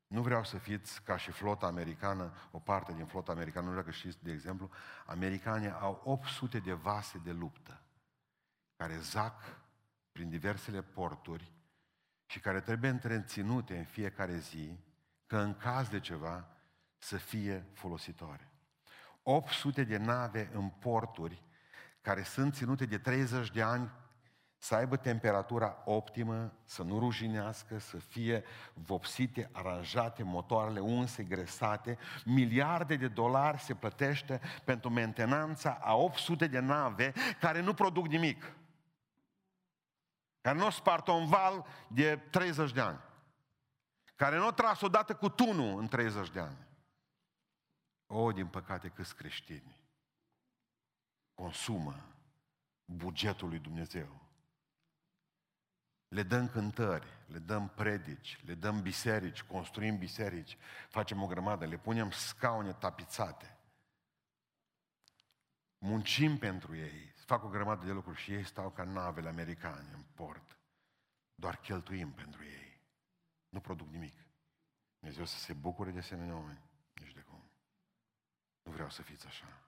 [0.08, 3.84] Nu vreau să fiți ca și flota americană, o parte din flota americană, nu știu
[3.84, 4.69] dacă știți, de exemplu,
[5.05, 7.81] americanii au 800 de vase de luptă
[8.75, 9.41] care zac
[10.12, 11.51] prin diversele porturi
[12.25, 14.79] și care trebuie întreținute în fiecare zi,
[15.25, 16.47] că în caz de ceva
[16.97, 18.49] să fie folositoare.
[19.23, 21.43] 800 de nave în porturi
[22.01, 23.91] care sunt ținute de 30 de ani
[24.65, 31.97] să aibă temperatura optimă, să nu rujinească, să fie vopsite, aranjate, motoarele unse, gresate.
[32.23, 38.56] Miliarde de dolari se plătește pentru mentenanța a 800 de nave care nu produc nimic.
[40.41, 42.99] Care nu a spart un val de 30 de ani.
[44.15, 46.67] Care nu a tras odată cu tunul în 30 de ani.
[48.08, 49.84] O, din păcate, câți creștini
[51.34, 51.95] consumă
[52.86, 54.24] bugetul lui Dumnezeu
[56.15, 60.58] le dăm cântări, le dăm predici, le dăm biserici, construim biserici,
[60.89, 63.58] facem o grămadă, le punem scaune tapițate.
[65.78, 70.04] Muncim pentru ei, fac o grămadă de lucruri și ei stau ca navele americane în
[70.13, 70.60] port.
[71.36, 72.82] Doar cheltuim pentru ei.
[73.49, 74.15] Nu produc nimic.
[74.99, 76.62] Dumnezeu să se bucure de asemenea oameni.
[76.93, 77.49] Nici de cum.
[78.62, 79.62] Nu vreau să fiți așa.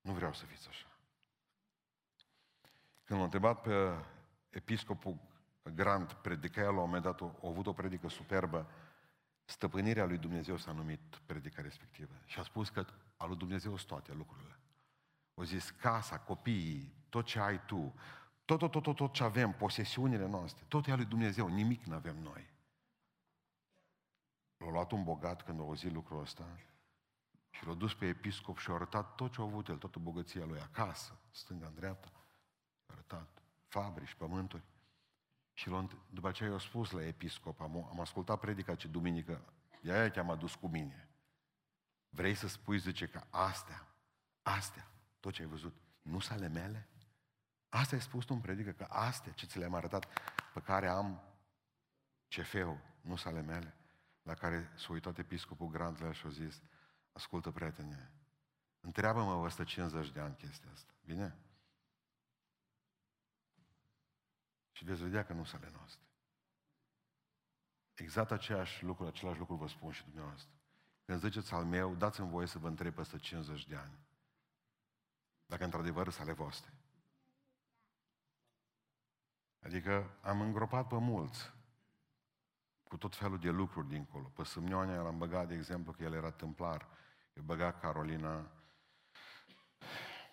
[0.00, 0.86] Nu vreau să fiți așa.
[3.04, 4.04] Când l-a întrebat pe
[4.50, 5.30] episcopul
[5.70, 8.70] Grant, predica el la un moment dat, a avut o predică superbă,
[9.44, 12.14] stăpânirea lui Dumnezeu s-a numit predica respectivă.
[12.24, 14.58] Și a spus că al lui Dumnezeu sunt toate lucrurile.
[15.34, 17.94] O zis, casa, copiii, tot ce ai tu,
[18.44, 21.84] tot, tot, tot, tot, tot ce avem, posesiunile noastre, tot e al lui Dumnezeu, nimic
[21.84, 22.50] nu avem noi.
[24.56, 26.58] L-a luat un bogat când a auzit lucrul ăsta
[27.50, 30.44] și l-a dus pe episcop și a arătat tot ce a avut el, toată bogăția
[30.44, 32.10] lui, acasă, stânga, în dreapta,
[32.86, 34.62] a arătat fabrici, pământuri.
[35.62, 35.70] Și
[36.10, 39.42] după aceea i-a spus la episcop, am, am ascultat predica ce duminică,
[39.82, 41.08] de aia te-am adus cu mine.
[42.08, 43.86] Vrei să spui, zice, că astea,
[44.42, 46.88] astea, tot ce ai văzut, nu sunt ale mele?
[47.68, 50.06] Asta ai spus tu în predică, că astea ce ți le-am arătat,
[50.54, 51.22] pe care am
[52.28, 53.74] cefeu, nu sunt ale mele?
[54.22, 56.62] La care s-a uitat episcopul Grandler și a zis,
[57.12, 58.12] ascultă prietene,
[58.80, 61.36] întreabă-mă vă 50 de ani chestia asta, bine?
[64.82, 66.02] Și veți vedea că nu sunt ale noastre.
[67.94, 70.50] Exact aceeași lucru, același lucru vă spun și dumneavoastră.
[71.04, 73.98] Când ziceți al meu, dați-mi voie să vă întreb peste 50 de ani.
[75.46, 76.72] Dacă într-adevăr sunt ale voastre.
[79.60, 81.52] Adică am îngropat pe mulți
[82.84, 84.28] cu tot felul de lucruri dincolo.
[84.28, 86.88] Pe Sâmnioanea l-am băgat, de exemplu, că el era tâmplar.
[87.32, 88.50] Eu băgat Carolina,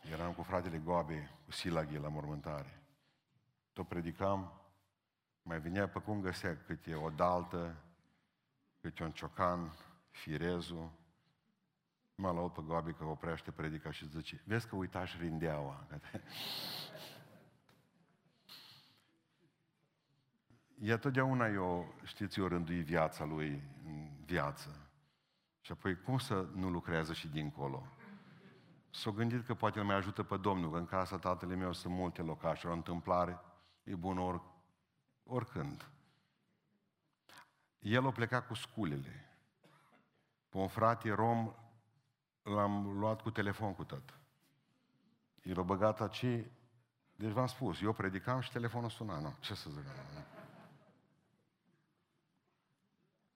[0.01, 2.79] eram cu fratele Goabe, cu Silaghi la mormântare.
[3.79, 4.61] Tot predicam,
[5.41, 7.75] mai venea pe cum găsea câte o daltă,
[8.81, 9.73] câte un ciocan,
[10.09, 10.91] firezul.
[12.15, 15.87] Mă laud pe Goabe că oprește predica și zice, vezi că uitași rindeaua.
[20.79, 24.89] E totdeauna eu, știți, eu rândui viața lui în viață.
[25.61, 27.87] Și apoi cum să nu lucrează și dincolo?
[28.89, 31.93] S-a gândit că poate îl mai ajută pe Domnul, că în casa tatălui meu sunt
[31.93, 33.39] multe locașe, o întâmplare,
[33.89, 34.41] e bun or,
[35.23, 35.89] oricând.
[37.79, 39.25] El a plecat cu sculele.
[40.49, 41.53] Pe un frate rom
[42.41, 44.19] l-am luat cu telefon cu tot.
[45.43, 46.45] El a băgat aici,
[47.15, 49.85] deci v-am spus, eu predicam și telefonul suna, nu, ce să zic.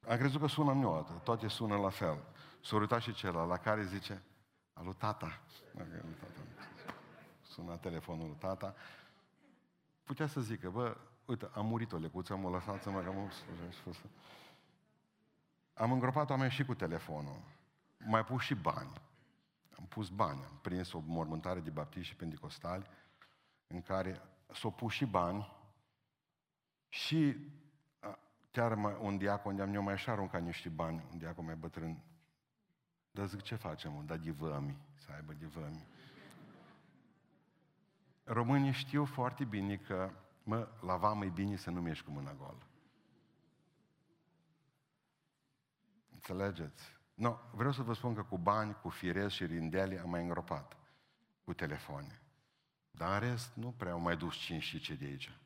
[0.07, 2.23] Am crezut că sună nu, toate sună la fel.
[2.61, 4.23] S-a uitat și celălalt, la care zice,
[4.73, 5.41] alu tata.
[7.41, 8.75] Sună telefonul lui tata.
[10.03, 13.31] Putea să zică, bă, uite, am murit o lecuță, mă lăsați-mă că am
[15.73, 17.41] Am îngropat oameni și cu telefonul.
[17.97, 19.01] Mai pus și bani.
[19.77, 20.43] Am pus bani.
[20.43, 22.85] Am prins o mormântare de baptiști și pentecostali
[23.67, 24.21] în care
[24.53, 25.51] s-au pus și bani
[26.89, 27.35] și
[28.51, 32.03] chiar un diacon de-am eu mai așa arunca niște bani, un diacon mai bătrân.
[33.11, 34.05] Dar zic, ce facem?
[34.05, 35.87] Da divămi, să aibă divămi.
[38.23, 40.11] Românii știu foarte bine că,
[40.43, 42.67] mă, la vamă e bine să nu mergi cu mâna goală.
[46.13, 46.83] Înțelegeți?
[47.13, 50.77] No, vreau să vă spun că cu bani, cu firez și rindeale am mai îngropat.
[51.43, 52.21] Cu telefoane.
[52.91, 55.37] Dar în rest, nu prea au mai dus cinci și ce de aici.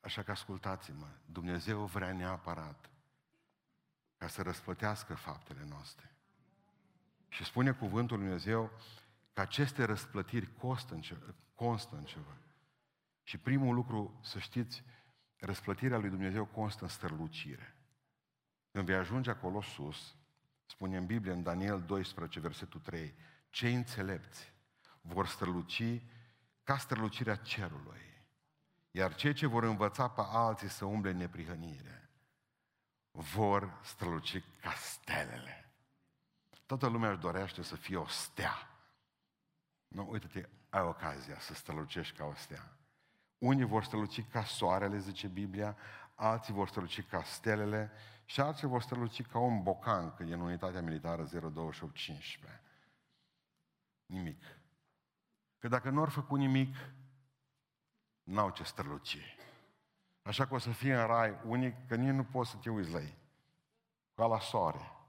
[0.00, 2.90] Așa că ascultați-mă, Dumnezeu vrea neapărat
[4.16, 6.10] ca să răsplătească faptele noastre.
[7.28, 8.70] Și spune cuvântul Lui Dumnezeu
[9.32, 11.16] că aceste răsplătiri costă în ce,
[11.54, 12.36] constă în ceva.
[13.22, 14.84] Și primul lucru, să știți,
[15.36, 17.76] răsplătirea lui Dumnezeu constă în strălucire.
[18.70, 20.16] Când vei ajunge acolo sus,
[20.66, 23.14] spune în Biblie, în Daniel 12, versetul 3,
[23.50, 24.52] cei înțelepți
[25.00, 26.02] vor străluci
[26.62, 28.00] ca strălucirea cerului.
[28.90, 32.10] Iar cei ce vor învăța pe alții să umble în neprihănire,
[33.10, 35.72] vor străluci ca stelele.
[36.66, 38.71] Toată lumea își dorește să fie o stea.
[39.92, 42.76] Nu, uite-te, ai ocazia să strălucești ca o stea.
[43.38, 45.76] Unii vor străluci ca soarele, zice Biblia,
[46.14, 47.90] alții vor străluci ca stelele
[48.24, 52.62] și alții vor străluci ca un bocan, când e în unitatea militară 02815.
[54.06, 54.42] Nimic.
[55.58, 56.76] Că dacă nu ar făcut nimic,
[58.22, 59.36] n-au ce străluci.
[60.22, 62.90] Așa că o să fie în rai unic, că nici nu poți să te uiți
[62.90, 63.18] la ei.
[64.14, 65.01] Ca la soare.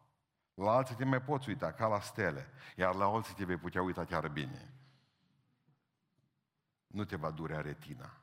[0.54, 2.48] La alții te mai poți uita, ca la stele.
[2.76, 4.74] Iar la alții te vei putea uita chiar bine.
[6.88, 8.18] Nu te va durea retina.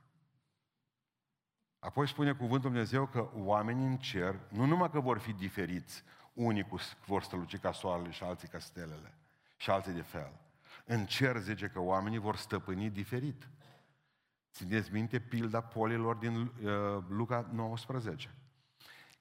[1.79, 6.63] Apoi spune cuvântul Dumnezeu că oamenii în cer, nu numai că vor fi diferiți, unii
[6.69, 9.15] cu, vor străluci ca soarele și alții ca stelele
[9.57, 10.33] și alții de fel.
[10.85, 13.49] În cer zice că oamenii vor stăpâni diferit.
[14.53, 18.35] Țineți minte pilda polilor din uh, Luca 19.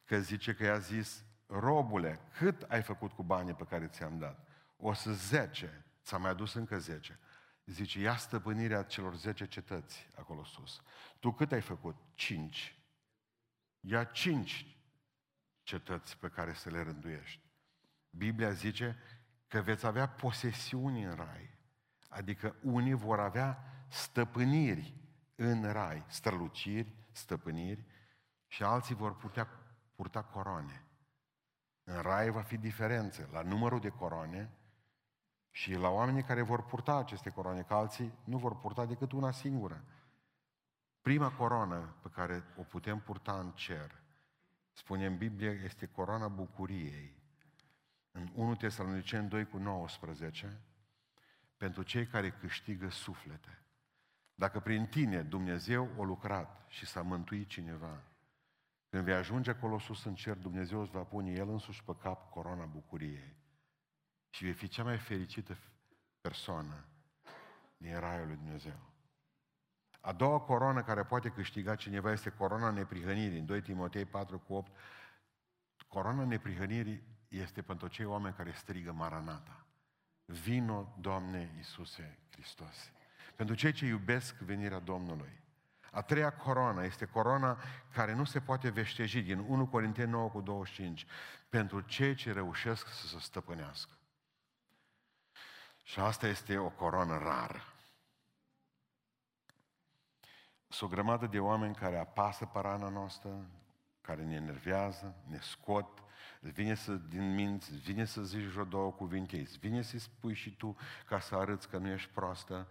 [0.05, 4.47] Că zice că i-a zis, robule, cât ai făcut cu banii pe care ți-am dat?
[4.77, 7.19] O să zece, ți-a mai adus încă zece.
[7.65, 10.81] Zice, ia stăpânirea celor zece cetăți acolo sus.
[11.19, 11.95] Tu cât ai făcut?
[12.13, 12.79] Cinci.
[13.79, 14.77] Ia cinci
[15.63, 17.41] cetăți pe care să le rânduiești.
[18.09, 18.97] Biblia zice
[19.47, 21.57] că veți avea posesiuni în rai.
[22.07, 24.93] Adică unii vor avea stăpâniri
[25.35, 27.85] în rai, străluciri, stăpâniri,
[28.47, 29.47] și alții vor putea
[29.95, 30.83] purta coroane.
[31.95, 34.49] În rai va fi diferență la numărul de coroane
[35.51, 39.31] și la oamenii care vor purta aceste coroane, că alții nu vor purta decât una
[39.31, 39.83] singură.
[41.01, 44.01] Prima coroană pe care o putem purta în cer,
[44.71, 47.15] spune în Biblie, este coroana bucuriei.
[48.11, 50.61] În 1 Tesalonicen 2 cu 19,
[51.57, 53.61] pentru cei care câștigă suflete.
[54.35, 58.03] Dacă prin tine Dumnezeu a lucrat și s-a mântuit cineva,
[58.89, 62.29] când vei ajunge acolo sus în cer, Dumnezeu îți va pune El însuși pe cap
[62.29, 63.35] corona bucuriei.
[64.29, 65.57] Și vei fi cea mai fericită
[66.21, 66.85] persoană
[67.77, 68.79] din Raiul lui Dumnezeu.
[70.01, 73.39] A doua coroană care poate câștiga cineva este corona neprihănirii.
[73.39, 74.71] În 2 Timotei 4 cu 8.
[75.87, 79.65] Corona neprihănirii este pentru cei oameni care strigă Maranata.
[80.25, 82.91] Vino, Doamne Iisuse Hristos.
[83.35, 85.43] Pentru cei ce iubesc venirea Domnului.
[85.91, 87.57] A treia coroană este coroana
[87.93, 91.05] care nu se poate veșteji din 1 Corinteni 9 cu 25
[91.49, 93.93] pentru cei ce reușesc să se stăpânească.
[95.83, 97.61] Și asta este o coroană rară.
[100.67, 103.49] Sunt o grămadă de oameni care apasă parana noastră,
[104.01, 106.03] care ne enervează, ne scot,
[106.41, 109.97] îți vine să, din minți, îți vine să zici o două cuvinte, îți vine să
[109.97, 112.67] spui și tu ca să arăți că nu ești proastă,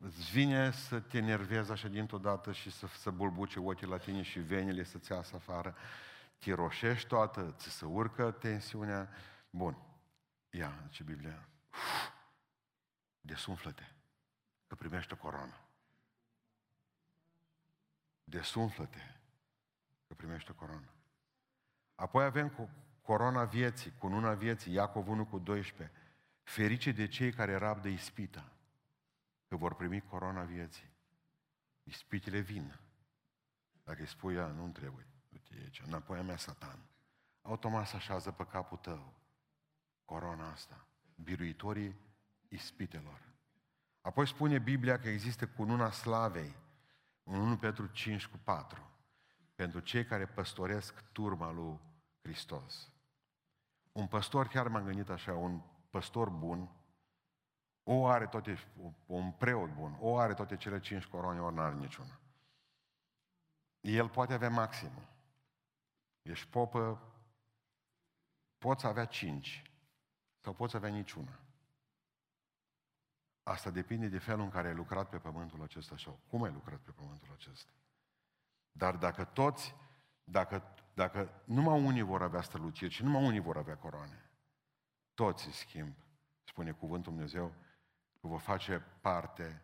[0.00, 4.22] îți vine să te enervezi așa dintr-o dată și să, să bulbuce ochii la tine
[4.22, 5.76] și venile să-ți iasă afară,
[6.38, 9.08] te roșești toată, ți se urcă tensiunea.
[9.50, 9.76] Bun,
[10.50, 11.48] ia, ce Biblia,
[13.20, 13.84] desumflă-te,
[14.66, 15.60] că primești o coroană.
[18.24, 19.02] Desumflă-te,
[20.06, 20.88] că primești o coroană.
[21.94, 22.70] Apoi avem
[23.02, 25.96] corona vieții, cu luna vieții, Iacov 1 cu 12.
[26.42, 28.52] Ferice de cei care rabdă ispita,
[29.50, 30.90] că vor primi corona vieții.
[31.82, 32.80] Ispitele vin.
[33.84, 35.06] Dacă îi spui ea, nu trebuie.
[35.32, 36.78] Uite aici, înapoi a mea satan.
[37.42, 39.14] Automat se așează pe capul tău
[40.04, 40.86] corona asta.
[41.14, 41.96] Biruitorii
[42.48, 43.20] ispitelor.
[44.00, 46.56] Apoi spune Biblia că există cununa slavei,
[47.22, 48.90] în 1 Petru 5 cu 4,
[49.54, 51.80] pentru cei care păstoresc turma lui
[52.22, 52.92] Hristos.
[53.92, 56.79] Un păstor, chiar m-am gândit așa, un păstor bun,
[57.92, 58.58] o are toate,
[59.06, 62.20] un preot bun, o are toate cele cinci coroane, ori n-are niciuna.
[63.80, 65.08] El poate avea maximă.
[66.22, 67.02] Ești popă,
[68.58, 69.62] poți avea cinci
[70.40, 71.38] sau poți avea niciuna.
[73.42, 76.78] Asta depinde de felul în care ai lucrat pe pământul acesta sau cum ai lucrat
[76.78, 77.72] pe pământul acesta.
[78.72, 79.74] Dar dacă toți,
[80.24, 80.62] dacă,
[80.94, 84.30] dacă numai unii vor avea străluciri și numai unii vor avea coroane,
[85.14, 85.94] toți, în schimb,
[86.44, 87.54] spune cuvântul Dumnezeu,
[88.20, 89.62] că vă face parte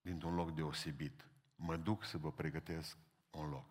[0.00, 1.28] dintr-un loc deosebit.
[1.56, 2.96] Mă duc să vă pregătesc
[3.30, 3.66] un loc.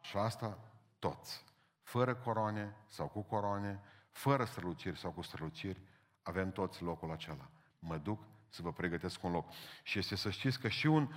[0.00, 0.58] Și asta
[0.98, 1.44] toți.
[1.82, 3.80] Fără coroane sau cu coroane,
[4.10, 5.80] fără străluciri sau cu străluciri,
[6.22, 7.50] avem toți locul acela.
[7.78, 9.52] Mă duc să vă pregătesc un loc.
[9.82, 11.12] Și este să știți că și un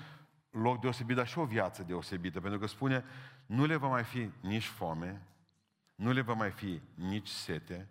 [0.49, 3.03] loc deosebit, dar și o viață deosebită, pentru că spune,
[3.45, 5.21] nu le va mai fi nici foame,
[5.95, 7.89] nu le va mai fi nici sete,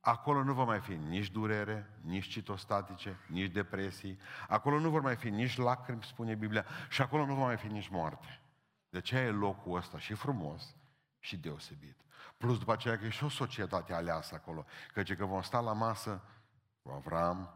[0.00, 5.16] acolo nu va mai fi nici durere, nici citostatice, nici depresii, acolo nu vor mai
[5.16, 8.40] fi nici lacrimi, spune Biblia, și acolo nu va mai fi nici moarte.
[8.88, 10.74] De ce e locul ăsta și frumos
[11.18, 11.96] și deosebit.
[12.36, 15.72] Plus după aceea că e și o societate aleasă acolo, căci că vom sta la
[15.72, 16.22] masă
[16.82, 17.54] cu Avram,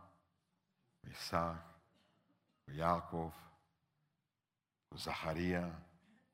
[1.01, 1.65] cu Isaac,
[2.65, 3.35] cu Iacov,
[4.89, 5.83] cu Zaharia,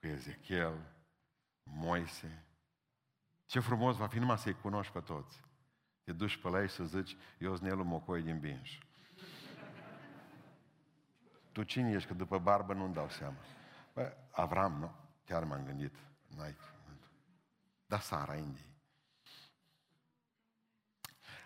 [0.01, 0.93] cu Ezechiel,
[1.63, 2.45] Moise.
[3.47, 5.41] Ce frumos va fi numai să-i cunoști pe toți.
[6.05, 8.79] Te duci pe la ei să zici, eu sunt Nelu Mocoi din Binș.
[11.53, 12.09] Tu cine ești?
[12.09, 13.37] Că după barbă nu-mi dau seama.
[13.95, 14.95] Bă, Avram, nu?
[15.25, 15.95] Chiar m-am gândit.
[16.37, 16.57] N-ai.
[17.87, 18.71] Dar Sara, Indiei.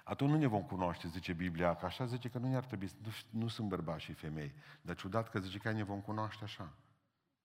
[0.05, 3.11] Atunci nu ne vom cunoaște, zice Biblia, că așa zice că nu ne-ar trebui, nu,
[3.31, 4.55] nu sunt bărbați și femei.
[4.81, 6.73] Dar ciudat că zice că ne vom cunoaște așa.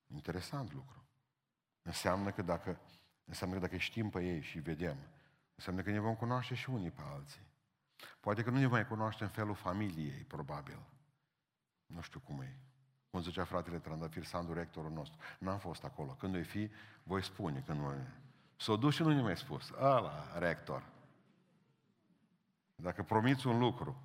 [0.08, 1.08] Interesant lucru.
[1.82, 2.80] Înseamnă că dacă,
[3.26, 4.98] înseamnă că dacă știm pe ei și vedem,
[5.60, 7.42] înseamnă că ne vom cunoaște și unii pe alții.
[8.20, 10.80] Poate că nu ne mai cunoaște în felul familiei, probabil.
[11.86, 12.60] Nu știu cum e.
[13.10, 15.20] Cum zicea fratele Trandafir Sandu, rectorul nostru.
[15.40, 16.12] N-am fost acolo.
[16.12, 16.72] Când voi fi,
[17.04, 17.64] voi spune.
[17.66, 17.98] Când voi...
[18.56, 19.70] S-o dus și nu ne mai spus.
[19.70, 20.84] Ăla, rector.
[22.76, 24.02] Dacă promiți un lucru,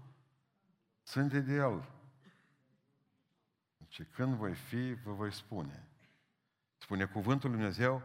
[1.03, 1.89] sunt de el.
[3.77, 5.89] Deci când voi fi, vă voi spune.
[6.77, 8.03] Spune cuvântul Lui Dumnezeu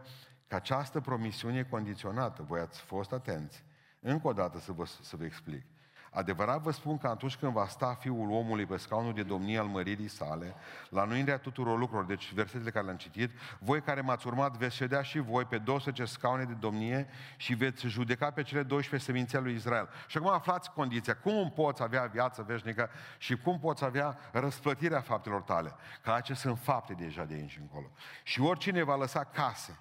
[0.50, 2.42] că această promisiune e condiționată.
[2.42, 3.64] Voi ați fost atenți.
[4.00, 5.62] Încă o dată să vă, să vă explic.
[6.10, 9.66] Adevărat vă spun că atunci când va sta Fiul omului pe scaunul de domnie al
[9.66, 10.54] măririi sale,
[10.88, 15.02] la nuirea tuturor lucrurilor, deci versetele care le-am citit, voi care m-ați urmat veți ședea
[15.02, 19.54] și voi pe 12 scaune de domnie și veți judeca pe cele 12 semințe lui
[19.54, 19.88] Israel.
[20.06, 21.16] Și acum aflați condiția.
[21.16, 25.74] Cum poți avea viață veșnică și cum poți avea răsplătirea faptelor tale?
[26.02, 27.90] Că acestea sunt fapte deja de aici încolo.
[28.22, 29.78] Și oricine va lăsa case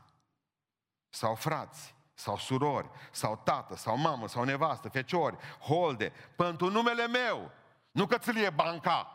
[1.10, 7.52] sau frați, sau surori, sau tată, sau mamă, sau nevastă, feciori, holde, pentru numele meu,
[7.92, 9.14] nu că ți e banca.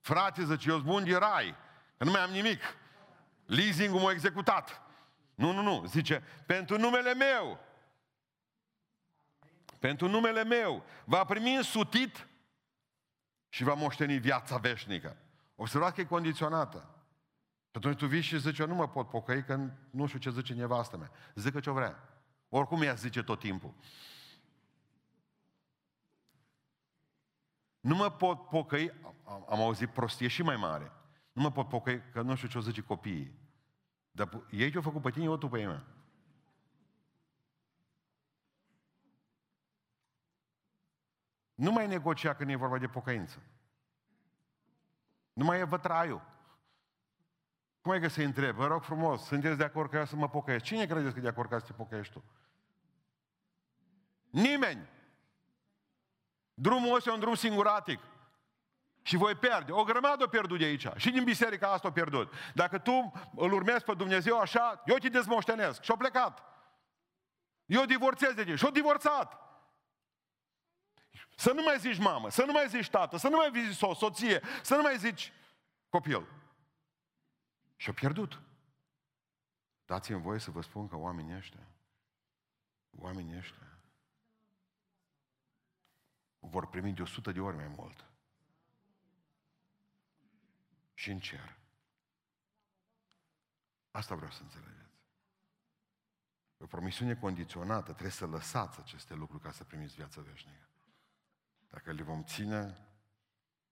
[0.00, 1.54] Frate, zice, eu bun de rai,
[1.96, 2.60] că nu mai am nimic.
[3.46, 4.82] Leasing-ul m-a executat.
[5.34, 7.58] Nu, nu, nu, zice, pentru numele meu,
[9.78, 12.26] pentru numele meu, va primi însutit
[13.48, 15.16] și va moșteni viața veșnică.
[15.56, 16.97] Observați că e condiționată.
[17.70, 20.30] Și atunci tu vii și zici, eu nu mă pot pocăi că nu știu ce
[20.30, 21.10] zice nevastă mea.
[21.34, 22.08] Zică ce-o vrea.
[22.48, 23.74] Oricum ea zice tot timpul.
[27.80, 28.90] Nu mă pot pocăi,
[29.24, 30.92] am, am auzit prostie și mai mare.
[31.32, 33.38] Nu mă pot pocăi că nu știu ce o zice copiii.
[34.10, 35.86] Dar ei ce-au făcut pe tine, eu tu pe ei mea.
[41.54, 43.42] Nu mai negocia când e vorba de pocăință.
[45.32, 46.37] Nu mai e vătraiul.
[47.88, 48.54] Cum e că se întreb?
[48.54, 50.64] Vă rog frumos, sunteți de acord că eu să mă pocăiesc?
[50.64, 52.24] Cine credeți că e de acord ca să te pocăiești tu?
[54.30, 54.88] Nimeni!
[56.54, 58.00] Drumul ăsta e un drum singuratic.
[59.02, 59.72] Și voi pierde.
[59.72, 60.86] O grămadă o pierdut de aici.
[60.96, 62.32] Și din biserica asta o pierdut.
[62.54, 65.82] Dacă tu îl urmezi pe Dumnezeu așa, eu te dezmoștenesc.
[65.82, 66.42] Și-o plecat.
[67.66, 68.56] Eu divorțez de tine.
[68.56, 69.38] Și-o divorțat.
[71.36, 73.94] Să nu mai zici mamă, să nu mai zici tată, să nu mai zici so,
[73.94, 75.32] soție, să nu mai zici
[75.88, 76.26] copil.
[77.78, 78.40] Și-a pierdut.
[79.84, 81.66] Dați-mi voie să vă spun că oamenii ăștia,
[82.90, 83.78] oamenii ăștia,
[86.38, 88.04] vor primi de 100 de ori mai mult.
[90.94, 91.56] Și în cer.
[93.90, 94.76] Asta vreau să înțelegeți.
[96.56, 100.68] O promisiune condiționată, trebuie să lăsați aceste lucruri ca să primiți viața veșnică.
[101.68, 102.88] Dacă le vom ține,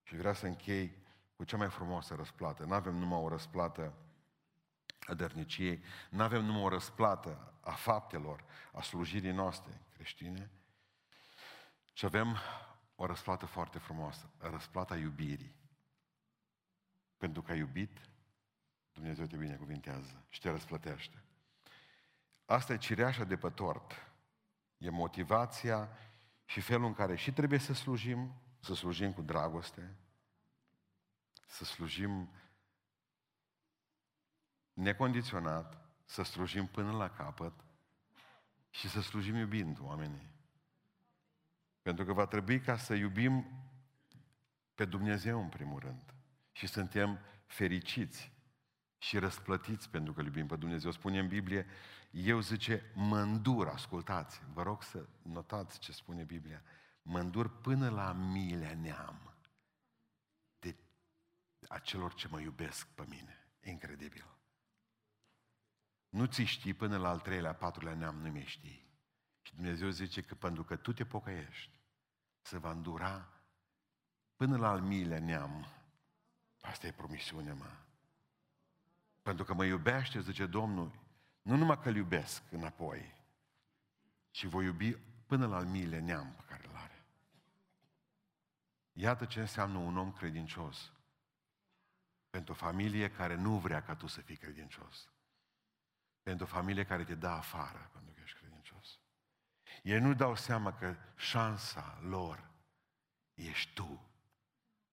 [0.03, 1.06] și vreau să închei
[1.37, 2.65] cu cea mai frumoasă răsplată.
[2.65, 3.95] Nu avem numai o răsplată
[5.07, 10.51] a dărniciei, nu avem numai o răsplată a faptelor, a slujirii noastre creștine,
[11.93, 12.37] ci avem
[12.95, 15.55] o răsplată foarte frumoasă, răsplata iubirii.
[17.17, 18.01] Pentru că ai iubit,
[18.93, 21.23] Dumnezeu te binecuvintează și te răsplătește.
[22.45, 23.93] Asta e cireașa de pe tort.
[24.79, 25.89] E motivația
[26.45, 29.97] și felul în care și trebuie să slujim, să slujim cu dragoste,
[31.47, 32.31] să slujim
[34.73, 37.65] necondiționat, să slujim până la capăt
[38.71, 40.31] și să slujim iubind oamenii.
[41.83, 43.47] Pentru că va trebui ca să iubim
[44.75, 46.15] pe Dumnezeu în primul rând.
[46.53, 48.33] Și suntem fericiți
[48.99, 50.91] și răsplătiți pentru că iubim pe Dumnezeu.
[50.91, 51.67] Spune în Biblie,
[52.11, 56.63] eu zice, mândur, ascultați, vă rog să notați ce spune Biblia,
[57.03, 59.36] mândur până la milea neam
[61.69, 63.49] a celor ce mă iubesc pe mine.
[63.63, 64.37] Incredibil.
[66.09, 68.87] Nu ți știi până la al treilea, patrulea neam, nu mi știi.
[69.43, 71.71] Și Dumnezeu zice că pentru că tu te pocăiești,
[72.41, 73.29] se va îndura
[74.37, 75.67] până la al miilea neam.
[76.61, 77.87] Asta e promisiunea mea.
[79.23, 80.93] Pentru că mă iubește, zice Domnul,
[81.43, 83.15] nu numai că îl iubesc înapoi,
[84.31, 84.93] ci voi iubi
[85.27, 87.05] până la al miilea neam pe care îl are.
[88.93, 90.93] Iată ce înseamnă un om credincios
[92.37, 95.09] pentru o familie care nu vrea ca tu să fii credincios.
[96.23, 98.99] Pentru o familie care te dă afară pentru că ești credincios.
[99.83, 102.51] Ei nu dau seama că șansa lor
[103.35, 104.11] ești tu.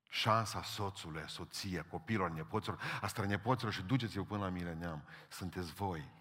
[0.10, 5.04] Șansa soțului, a soția, copilor, nepoților, a strănepoților și duceți-vă până la mileniam.
[5.30, 6.12] Sunteți voi.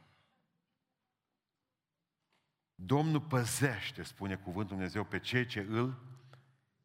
[2.75, 6.03] Domnul păzește, spune cuvântul Dumnezeu, pe cei ce îl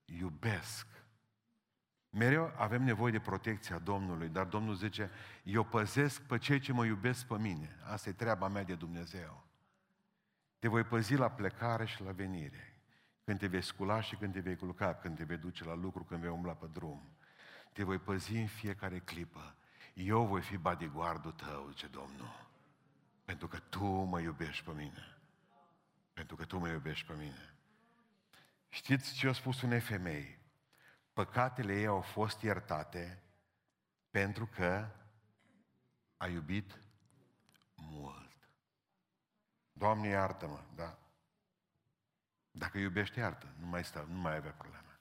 [0.05, 0.96] iubesc
[2.17, 5.11] Mereu avem nevoie de protecția Domnului, dar Domnul zice,
[5.43, 7.77] eu păzesc pe cei ce mă iubesc pe mine.
[7.85, 9.43] Asta e treaba mea de Dumnezeu.
[10.59, 12.81] Te voi păzi la plecare și la venire.
[13.23, 16.03] Când te vei scula și când te vei culca, când te vei duce la lucru,
[16.03, 17.01] când vei umbla pe drum.
[17.73, 19.55] Te voi păzi în fiecare clipă.
[19.93, 22.49] Eu voi fi bodyguardul tău, zice Domnul.
[23.25, 25.17] Pentru că tu mă iubești pe mine.
[26.13, 27.55] Pentru că tu mă iubești pe mine.
[28.69, 30.45] Știți ce a spus unei femei?
[31.17, 33.23] Păcatele ei au fost iertate
[34.09, 34.89] pentru că
[36.17, 36.79] a iubit
[37.75, 38.49] mult.
[39.71, 40.97] Doamne, iartă-mă, da?
[42.51, 43.53] Dacă iubește, iartă.
[43.59, 44.99] Nu mai stă, nu mai avea probleme.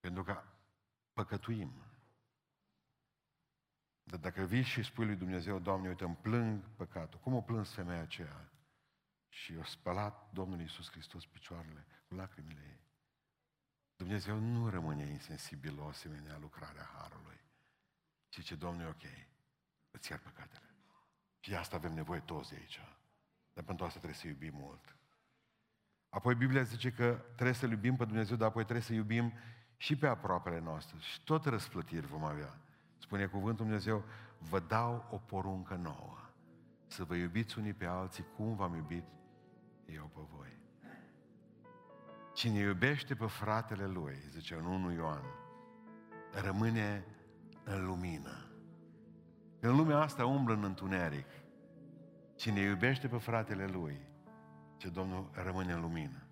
[0.00, 0.42] Pentru că
[1.12, 1.72] păcătuim.
[4.02, 7.20] Dar dacă vii și spui lui Dumnezeu, Doamne, uite, îmi plâng păcatul.
[7.20, 8.50] Cum o plâns femeia aceea?
[9.28, 12.87] Și o spălat Domnul Iisus Hristos picioarele cu lacrimile ei.
[13.98, 17.40] Dumnezeu nu rămâne insensibil la o asemenea lucrare a Harului.
[18.28, 19.02] Ci ce Domnul e ok,
[19.90, 20.74] îți iar păcatele.
[21.40, 22.80] Și de asta avem nevoie toți de aici.
[23.52, 24.96] Dar pentru asta trebuie să iubim mult.
[26.08, 29.32] Apoi Biblia zice că trebuie să iubim pe Dumnezeu, dar apoi trebuie să iubim
[29.76, 30.98] și pe aproapele noastre.
[30.98, 32.58] Și tot răsplătiri vom avea.
[32.98, 34.04] Spune cuvântul Dumnezeu,
[34.38, 36.18] vă dau o poruncă nouă.
[36.86, 39.04] Să vă iubiți unii pe alții cum v-am iubit
[39.86, 40.58] eu pe voi.
[42.38, 45.22] Cine iubește pe fratele lui, zice în 1 Ioan,
[46.44, 47.04] rămâne
[47.64, 48.46] în lumină.
[49.60, 51.26] În lumea asta umblă în întuneric.
[52.34, 54.00] Cine iubește pe fratele lui,
[54.76, 56.22] ce Domnul rămâne în lumină.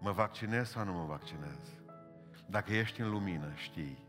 [0.00, 1.80] Mă vaccinez sau nu mă vaccinez?
[2.46, 4.06] Dacă ești în lumină, știi.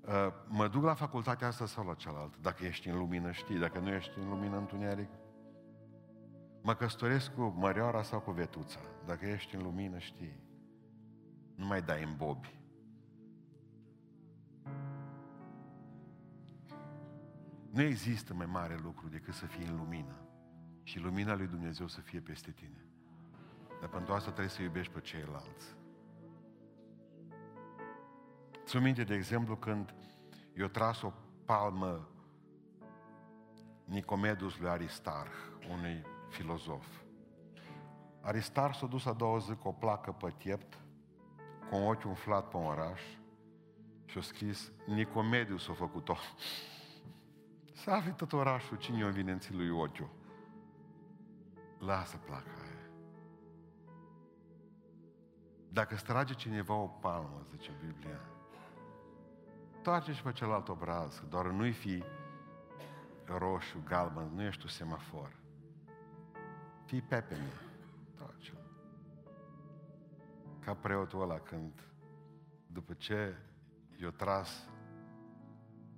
[0.00, 2.36] Uh, mă duc la facultatea asta sau la cealaltă.
[2.40, 3.58] Dacă ești în lumină, știi.
[3.58, 5.08] Dacă nu ești în lumină, întuneric,
[6.66, 8.80] Mă căsătoresc cu Mărioara sau cu Vetuța.
[9.06, 10.40] Dacă ești în lumină, știi.
[11.54, 12.58] Nu mai dai în bobi.
[17.70, 20.14] Nu există mai mare lucru decât să fii în lumină.
[20.82, 22.86] Și lumina lui Dumnezeu să fie peste tine.
[23.80, 25.76] Dar pentru asta trebuie să iubești pe ceilalți.
[28.64, 29.94] Ți minte, de exemplu, când
[30.54, 31.12] eu tras o
[31.44, 32.08] palmă
[33.84, 35.32] Nicomedus lui Aristarh,
[35.70, 36.86] unui filozof.
[38.20, 40.78] Aristar s-a dus a doua zi cu o placă pe tiept,
[41.68, 43.00] cu un ochi umflat pe un oraș
[44.04, 46.16] și a scris, Nicomediu s-a făcut-o.
[47.82, 50.10] Să afli tot orașul cine o vine în lui ochiul.
[51.78, 52.90] Lasă placa aia.
[55.68, 58.20] Dacă strage cineva o palmă, zice Biblia,
[59.82, 62.04] toarce și pe celălalt obraz, doar nu-i fi
[63.24, 65.43] roșu, galben, nu ești tu semafor.
[66.84, 67.60] Fii pepe mie.
[68.14, 68.52] Tace.
[70.58, 71.72] Ca preotul ăla când,
[72.66, 73.36] după ce
[74.00, 74.68] i-a tras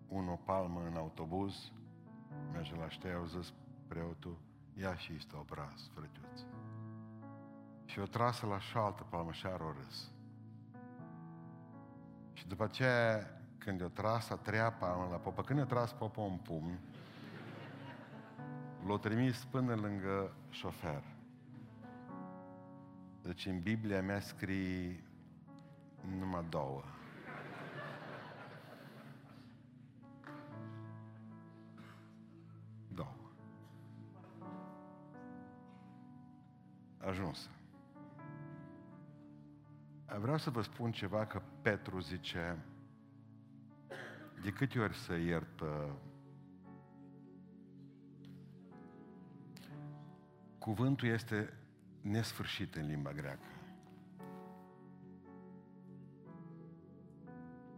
[0.08, 1.72] un palmă în autobuz,
[2.52, 3.52] merge la ștea, au zis
[3.86, 4.38] preotul,
[4.74, 6.40] ia și este obraz, frătiuț.
[7.84, 10.10] Și o trasă la șaltă palmă și a râs.
[12.32, 16.20] Și după aceea, când i-a tras a treia palmă la popă, când i-a tras popă
[16.20, 16.80] în pumn,
[18.86, 21.02] l-a trimis până lângă șofer.
[23.22, 25.04] Deci în Biblia mea scrie
[26.18, 26.82] numai două.
[32.88, 33.16] Două.
[36.98, 37.50] Ajuns.
[40.18, 42.58] Vreau să vă spun ceva că Petru zice
[44.42, 45.62] de câte ori să iert
[50.66, 51.52] Cuvântul este
[52.00, 53.46] nesfârșit în limba greacă.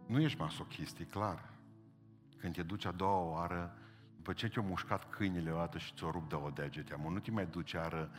[0.07, 1.51] Nu ești masochist, e clar.
[2.37, 3.79] Când te duci a doua oară,
[4.17, 7.19] după ce te-au mușcat câinile o dată și ți-o rupt de o degete, mă, nu
[7.19, 8.11] te mai duci ară,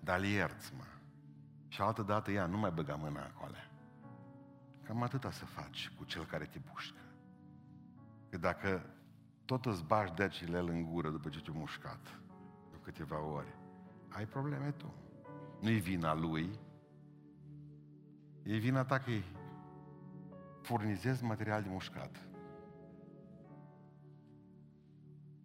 [0.00, 0.84] dar ierți, mă.
[1.68, 3.54] Și altă dată, ea, nu mai băga mâna acolo.
[4.82, 7.00] Cam atâta să faci cu cel care te bușcă.
[8.30, 8.94] Că dacă
[9.44, 12.20] tot îți bași degile în gură după ce te-a mușcat,
[12.90, 13.58] câteva ore.
[14.08, 14.94] Ai probleme tu.
[15.60, 16.58] Nu-i vina lui,
[18.42, 19.24] e vina ta că îi
[20.62, 22.28] furnizezi material de mușcat.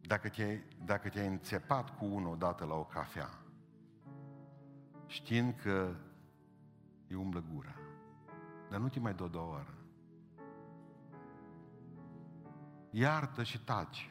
[0.02, 3.30] Dacă te-ai, dacă te-ai înțepat cu unul odată la o cafea,
[5.08, 5.96] știind că
[7.08, 7.76] îi umblă gura,
[8.70, 9.74] dar nu te mai dă două ori.
[12.89, 14.10] Iartă și taci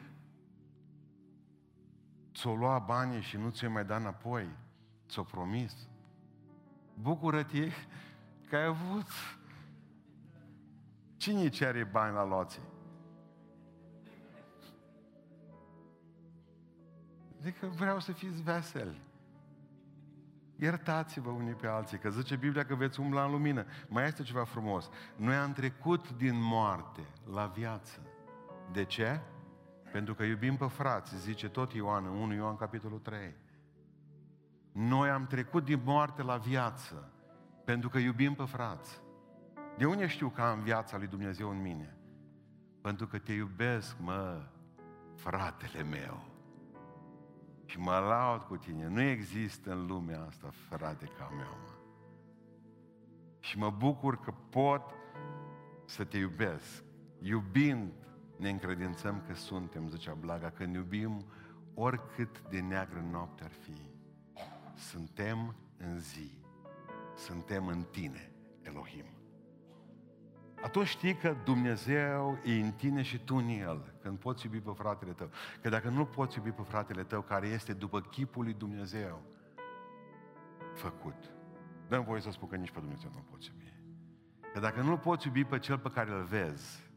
[2.35, 4.49] ți-o lua banii și nu ți-o mai da înapoi,
[5.09, 5.87] ți-o promis.
[6.93, 7.69] Bucură-te
[8.49, 9.07] că ai avut
[11.17, 12.61] Cine îi cere bani la loții?
[17.39, 19.01] Adică vreau să fiți veseli.
[20.55, 23.65] Iertați-vă unii pe alții, că zice Biblia că veți umbla în lumină.
[23.87, 24.89] Mai este ceva frumos.
[25.15, 27.01] Noi am trecut din moarte
[27.33, 27.99] la viață.
[28.71, 29.21] De ce?
[29.95, 33.35] Pentru că iubim pe frați, zice tot Ioan, 1 Ioan capitolul 3.
[34.71, 37.11] Noi am trecut din moarte la viață,
[37.65, 39.01] pentru că iubim pe frați.
[39.77, 41.97] De unde știu că am viața lui Dumnezeu în mine?
[42.81, 44.47] Pentru că te iubesc, mă,
[45.13, 46.25] fratele meu.
[47.65, 48.87] Și mă laud cu tine.
[48.87, 51.73] Nu există în lumea asta frate ca meu, mă.
[53.39, 54.81] Și mă bucur că pot
[55.85, 56.83] să te iubesc.
[57.19, 57.93] Iubind,
[58.37, 61.25] ne încredințăm că suntem, zicea Blaga, când iubim,
[61.73, 63.77] oricât de neagră noapte ar fi,
[64.77, 66.37] suntem în zi,
[67.15, 68.31] suntem în tine,
[68.61, 69.05] Elohim
[70.65, 74.71] atunci știi că Dumnezeu e în tine și tu în El, când poți iubi pe
[74.75, 75.29] fratele tău.
[75.61, 79.21] Că dacă nu poți iubi pe fratele tău, care este după chipul lui Dumnezeu
[80.73, 81.33] făcut,
[81.87, 83.73] dăm voie să spun că nici pe Dumnezeu nu poți iubi.
[84.53, 86.89] Că dacă nu poți iubi pe cel pe care îl vezi,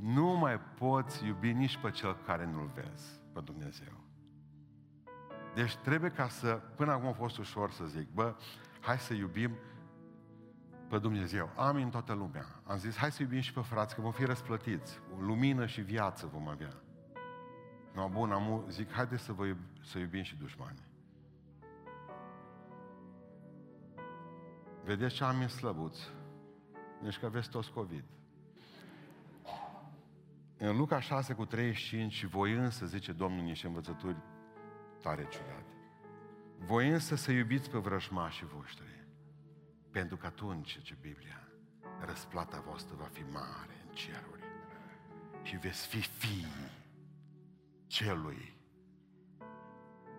[0.00, 4.04] nu mai poți iubi nici pe cel care nu-l vezi, pe Dumnezeu.
[5.54, 8.34] Deci trebuie ca să, până acum a fost ușor să zic, bă,
[8.80, 9.56] hai să iubim
[10.88, 11.50] pe Dumnezeu.
[11.56, 12.46] Amin toată lumea.
[12.64, 15.00] Am zis, hai să iubim și pe frați, că vom fi răsplătiți.
[15.16, 16.74] O lumină și viață vom avea.
[17.94, 20.78] No, bun, am, zic, haideți să, vă iub, să iubim și dușmani.
[24.84, 25.98] Vedeți ce am în slăbuț?
[27.02, 28.04] Deci că aveți toți COVID.
[30.58, 34.16] În Luca 6 cu 35, și voi însă, zice Domnul niște învățături
[35.02, 35.74] tare ciudate.
[36.58, 38.96] Voi însă să iubiți pe vrăjmașii voștri
[39.96, 41.48] pentru că atunci, ce Biblia,
[42.00, 44.42] răsplata voastră va fi mare în ceruri
[45.42, 46.46] și veți fi fii
[47.86, 48.56] celui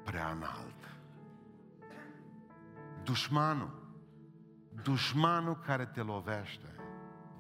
[0.03, 0.99] prea înalt.
[3.03, 3.91] Dușmanul,
[4.83, 6.75] dușmanul care te lovește,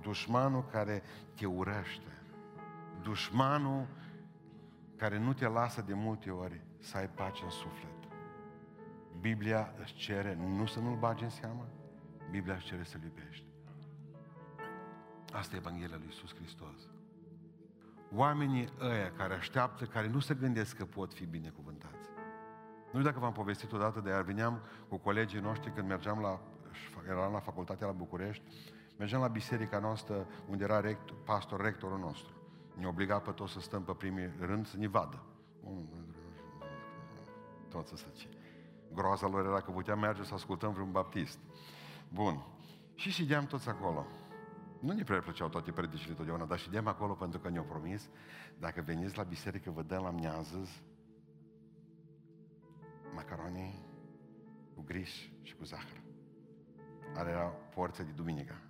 [0.01, 1.03] dușmanul care
[1.35, 2.16] te urăște,
[3.01, 3.87] dușmanul
[4.95, 7.91] care nu te lasă de multe ori să ai pace în suflet.
[9.19, 11.67] Biblia îți cere nu să nu-l bagi în seamă,
[12.31, 13.45] Biblia își cere să-L iubești.
[15.33, 16.89] Asta e Evanghelia lui Iisus Hristos.
[18.13, 22.09] Oamenii ăia care așteaptă, care nu se gândesc că pot fi binecuvântați.
[22.83, 26.41] Nu știu dacă v-am povestit odată, de aia veneam cu colegii noștri când mergeam la,
[27.07, 28.43] eram la facultatea la București,
[28.97, 32.36] mergeam la biserica noastră unde era rector, pastor, rectorul nostru.
[32.77, 35.23] Ne obliga pe toți să stăm pe primii rând să ne vadă.
[37.69, 38.29] Toți să stăci.
[38.93, 41.39] Groaza lor era că puteam merge să ascultăm vreun baptist.
[42.09, 42.45] Bun.
[42.95, 44.05] Și ședeam toți acolo.
[44.79, 48.09] Nu ne prea plăceau toate predicile totdeauna, dar ședeam acolo pentru că ne-au promis,
[48.59, 50.67] dacă veniți la biserică, vă dăm la miază
[53.13, 53.85] macaroni
[54.75, 56.01] cu griș și cu zahăr.
[57.15, 58.61] Are era porția de duminică.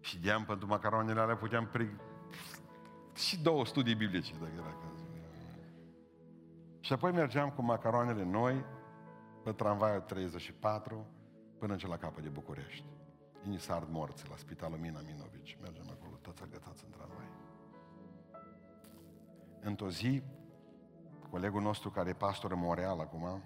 [0.00, 1.96] Și deam pentru macaronile alea puteam pre...
[3.18, 5.06] și două studii biblice, dacă era cazul.
[6.80, 8.64] Și apoi mergeam cu macaronele noi
[9.44, 11.06] pe tramvaiul 34
[11.58, 12.84] până în la capăt de București.
[13.46, 15.58] Ini s morți la spitalul Mina Minovici.
[15.60, 17.28] Mergem acolo, toți agățați în tramvai.
[19.60, 20.22] Într-o zi,
[21.30, 23.42] colegul nostru care e pastor în Montreal acum,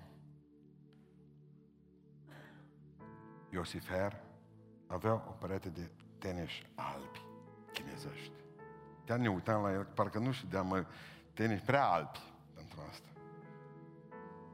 [3.50, 4.20] Iosifer,
[4.86, 7.20] avea o perete de tenis albi,
[7.72, 8.41] chinezești.
[9.12, 10.84] Te ne uitam la el, parcă nu știam, mă,
[11.32, 12.18] tenis prea albi
[12.54, 13.08] pentru asta.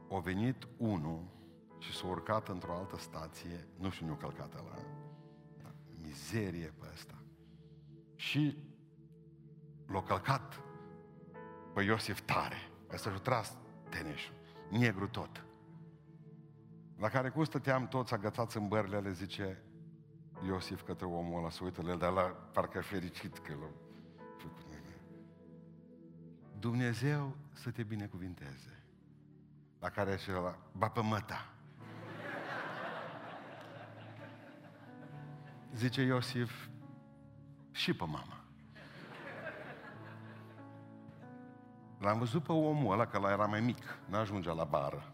[0.07, 1.23] O venit unul
[1.77, 4.75] și s-a urcat într-o altă stație, nu știu, nu călcat la
[6.01, 7.13] mizerie pe asta.
[8.15, 8.57] Și
[9.87, 10.61] l-a călcat
[11.73, 12.71] pe Iosif tare.
[12.91, 13.57] Asta și-a tras
[13.89, 14.33] teneșul,
[14.69, 15.45] negru tot.
[16.97, 19.63] La care cum stăteam toți agățați în bările le zice
[20.45, 23.88] Iosif către omul ăla, să uită la el, dar la parcă fericit că l-a făcut.
[26.59, 28.83] Dumnezeu să te binecuvinteze.
[29.79, 31.53] La care și la ba pe măta.
[35.73, 36.69] Zice Iosif,
[37.71, 38.43] și pe mama.
[41.97, 45.13] L-am văzut pe omul ăla, că la era mai mic, n-ajungea la bară.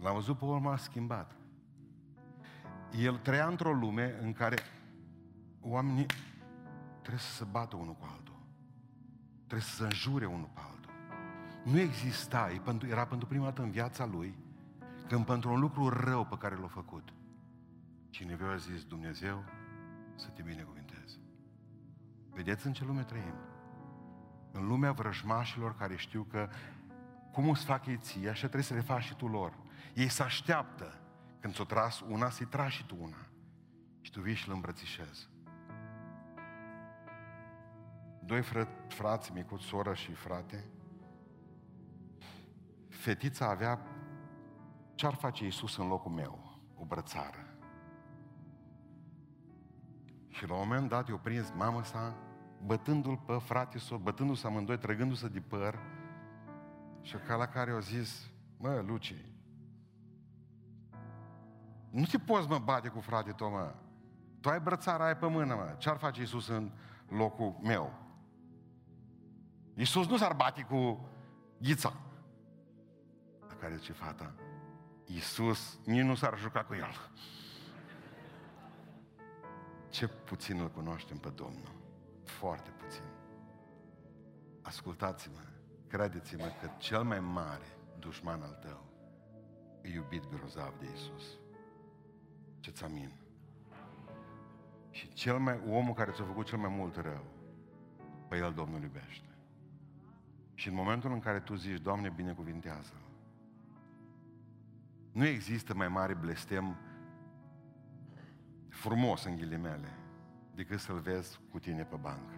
[0.00, 1.36] L-am văzut pe omul schimbat.
[2.98, 4.56] El trăia într-o lume în care
[5.60, 6.06] oamenii
[7.00, 8.27] trebuie să se bată unul cu altul.
[9.48, 10.92] Trebuie să se înjure unul pe altul.
[11.64, 12.50] Nu exista,
[12.88, 14.38] era pentru prima dată în viața lui,
[15.08, 17.12] când pentru un lucru rău pe care l-a făcut,
[18.10, 19.44] Cineva a zis, Dumnezeu
[20.14, 21.18] să te binecuvinteze.
[22.30, 23.34] Vedeți în ce lume trăim?
[24.52, 26.48] În lumea vrăjmașilor care știu că
[27.32, 29.52] cum îți fac ei ție, așa trebuie să le faci și tu lor.
[29.94, 31.00] Ei se așteaptă
[31.40, 33.26] când ți-o tras una, să-i tragi și tu una.
[34.00, 35.28] Și tu vii și îl îmbrățișezi.
[38.28, 40.64] Doi fră, frați, micuți, soră și frate,
[42.88, 43.80] fetița avea
[44.94, 46.60] ce-ar face Iisus în locul meu?
[46.74, 47.56] O brățară.
[50.28, 52.16] Și la un moment dat eu prins mama sa,
[52.64, 55.78] bătându-l pe frate său, bătându-se amândoi, trăgându-se de păr,
[57.00, 59.14] și ca la care au zis, mă, Luci,
[61.90, 63.74] nu te poți, mă, bate cu frate tău, mă.
[64.40, 65.74] Tu ai brățara aia pe mână, mă.
[65.78, 66.70] Ce-ar face Iisus în
[67.08, 68.06] locul meu?
[69.78, 71.08] Iisus nu s-ar bate cu
[71.58, 71.92] ghița.
[73.48, 74.34] La care zice fata,
[75.06, 77.10] Iisus nici nu s-ar juca cu el.
[79.88, 81.74] Ce puțin îl cunoaștem pe Domnul.
[82.24, 83.02] Foarte puțin.
[84.62, 85.40] Ascultați-mă,
[85.86, 88.84] credeți-mă că cel mai mare dușman al tău
[89.80, 91.24] e iubit grozav de Iisus.
[92.60, 93.12] Ce-ți amin.
[94.90, 97.24] Și cel mai, omul care ți-a făcut cel mai mult rău,
[98.28, 99.27] pe el Domnul iubește.
[100.58, 103.02] Și în momentul în care tu zici, Doamne, binecuvintează-l,
[105.12, 106.76] nu există mai mare blestem
[108.68, 109.88] frumos în ghilimele
[110.54, 112.34] decât să-l vezi cu tine pe bancă.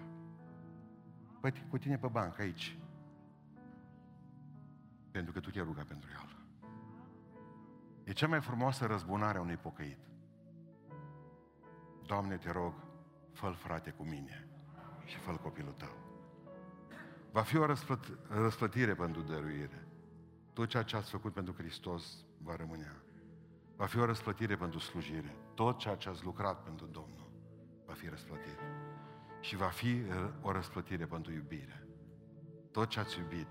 [1.40, 2.78] Păi cu tine pe bancă aici.
[5.10, 6.36] Pentru că tu te-ai rugat pentru el.
[8.04, 9.98] E cea mai frumoasă răzbunare a unui pocăit.
[12.06, 12.74] Doamne, te rog,
[13.32, 14.48] fă frate cu mine
[15.04, 16.09] și fă copilul tău.
[17.32, 19.86] Va fi o răsplăt- răsplătire pentru dăruire.
[20.52, 23.02] Tot ceea ce ați făcut pentru Hristos va rămâne.
[23.76, 25.34] Va fi o răsplătire pentru slujire.
[25.54, 27.30] Tot ceea ce ați lucrat pentru Domnul
[27.86, 28.58] va fi răsplătit.
[29.40, 31.86] Și va fi uh, o răsplătire pentru iubire.
[32.70, 33.48] Tot ce ați iubit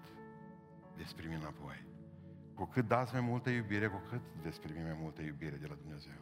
[0.95, 1.88] veți primi înapoi.
[2.53, 5.75] Cu cât dați mai multă iubire, cu cât veți primi mai multă iubire de la
[5.75, 6.21] Dumnezeu.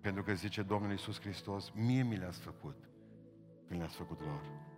[0.00, 2.76] Pentru că zice Domnul Iisus Hristos, mie mi le-ați făcut
[3.66, 4.69] când le-ați făcut lor.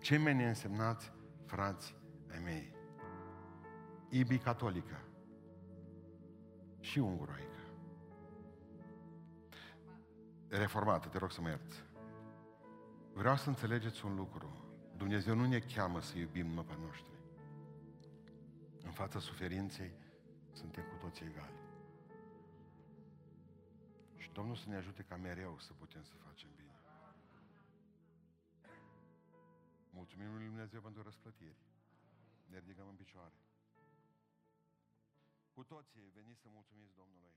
[0.00, 1.12] Cei mai neînsemnați
[1.44, 1.96] frați
[2.30, 2.74] ai mei.
[4.08, 5.00] Ibi catolică
[6.80, 7.60] și unguroică.
[10.48, 11.84] Reformată, te rog să mă ierți.
[13.12, 14.64] Vreau să înțelegeți un lucru.
[14.96, 17.14] Dumnezeu nu ne cheamă să iubim numai pe noștri.
[18.84, 19.92] În fața suferinței
[20.52, 21.54] suntem cu toți egali.
[24.16, 26.48] Și Domnul să ne ajute ca mereu să putem să facem
[29.96, 31.60] Mulțumim lui Dumnezeu pentru răsplătiri.
[32.46, 33.38] Ne ridicăm în picioare.
[35.54, 37.34] Cu toții veniți să mulțumiți Domnului.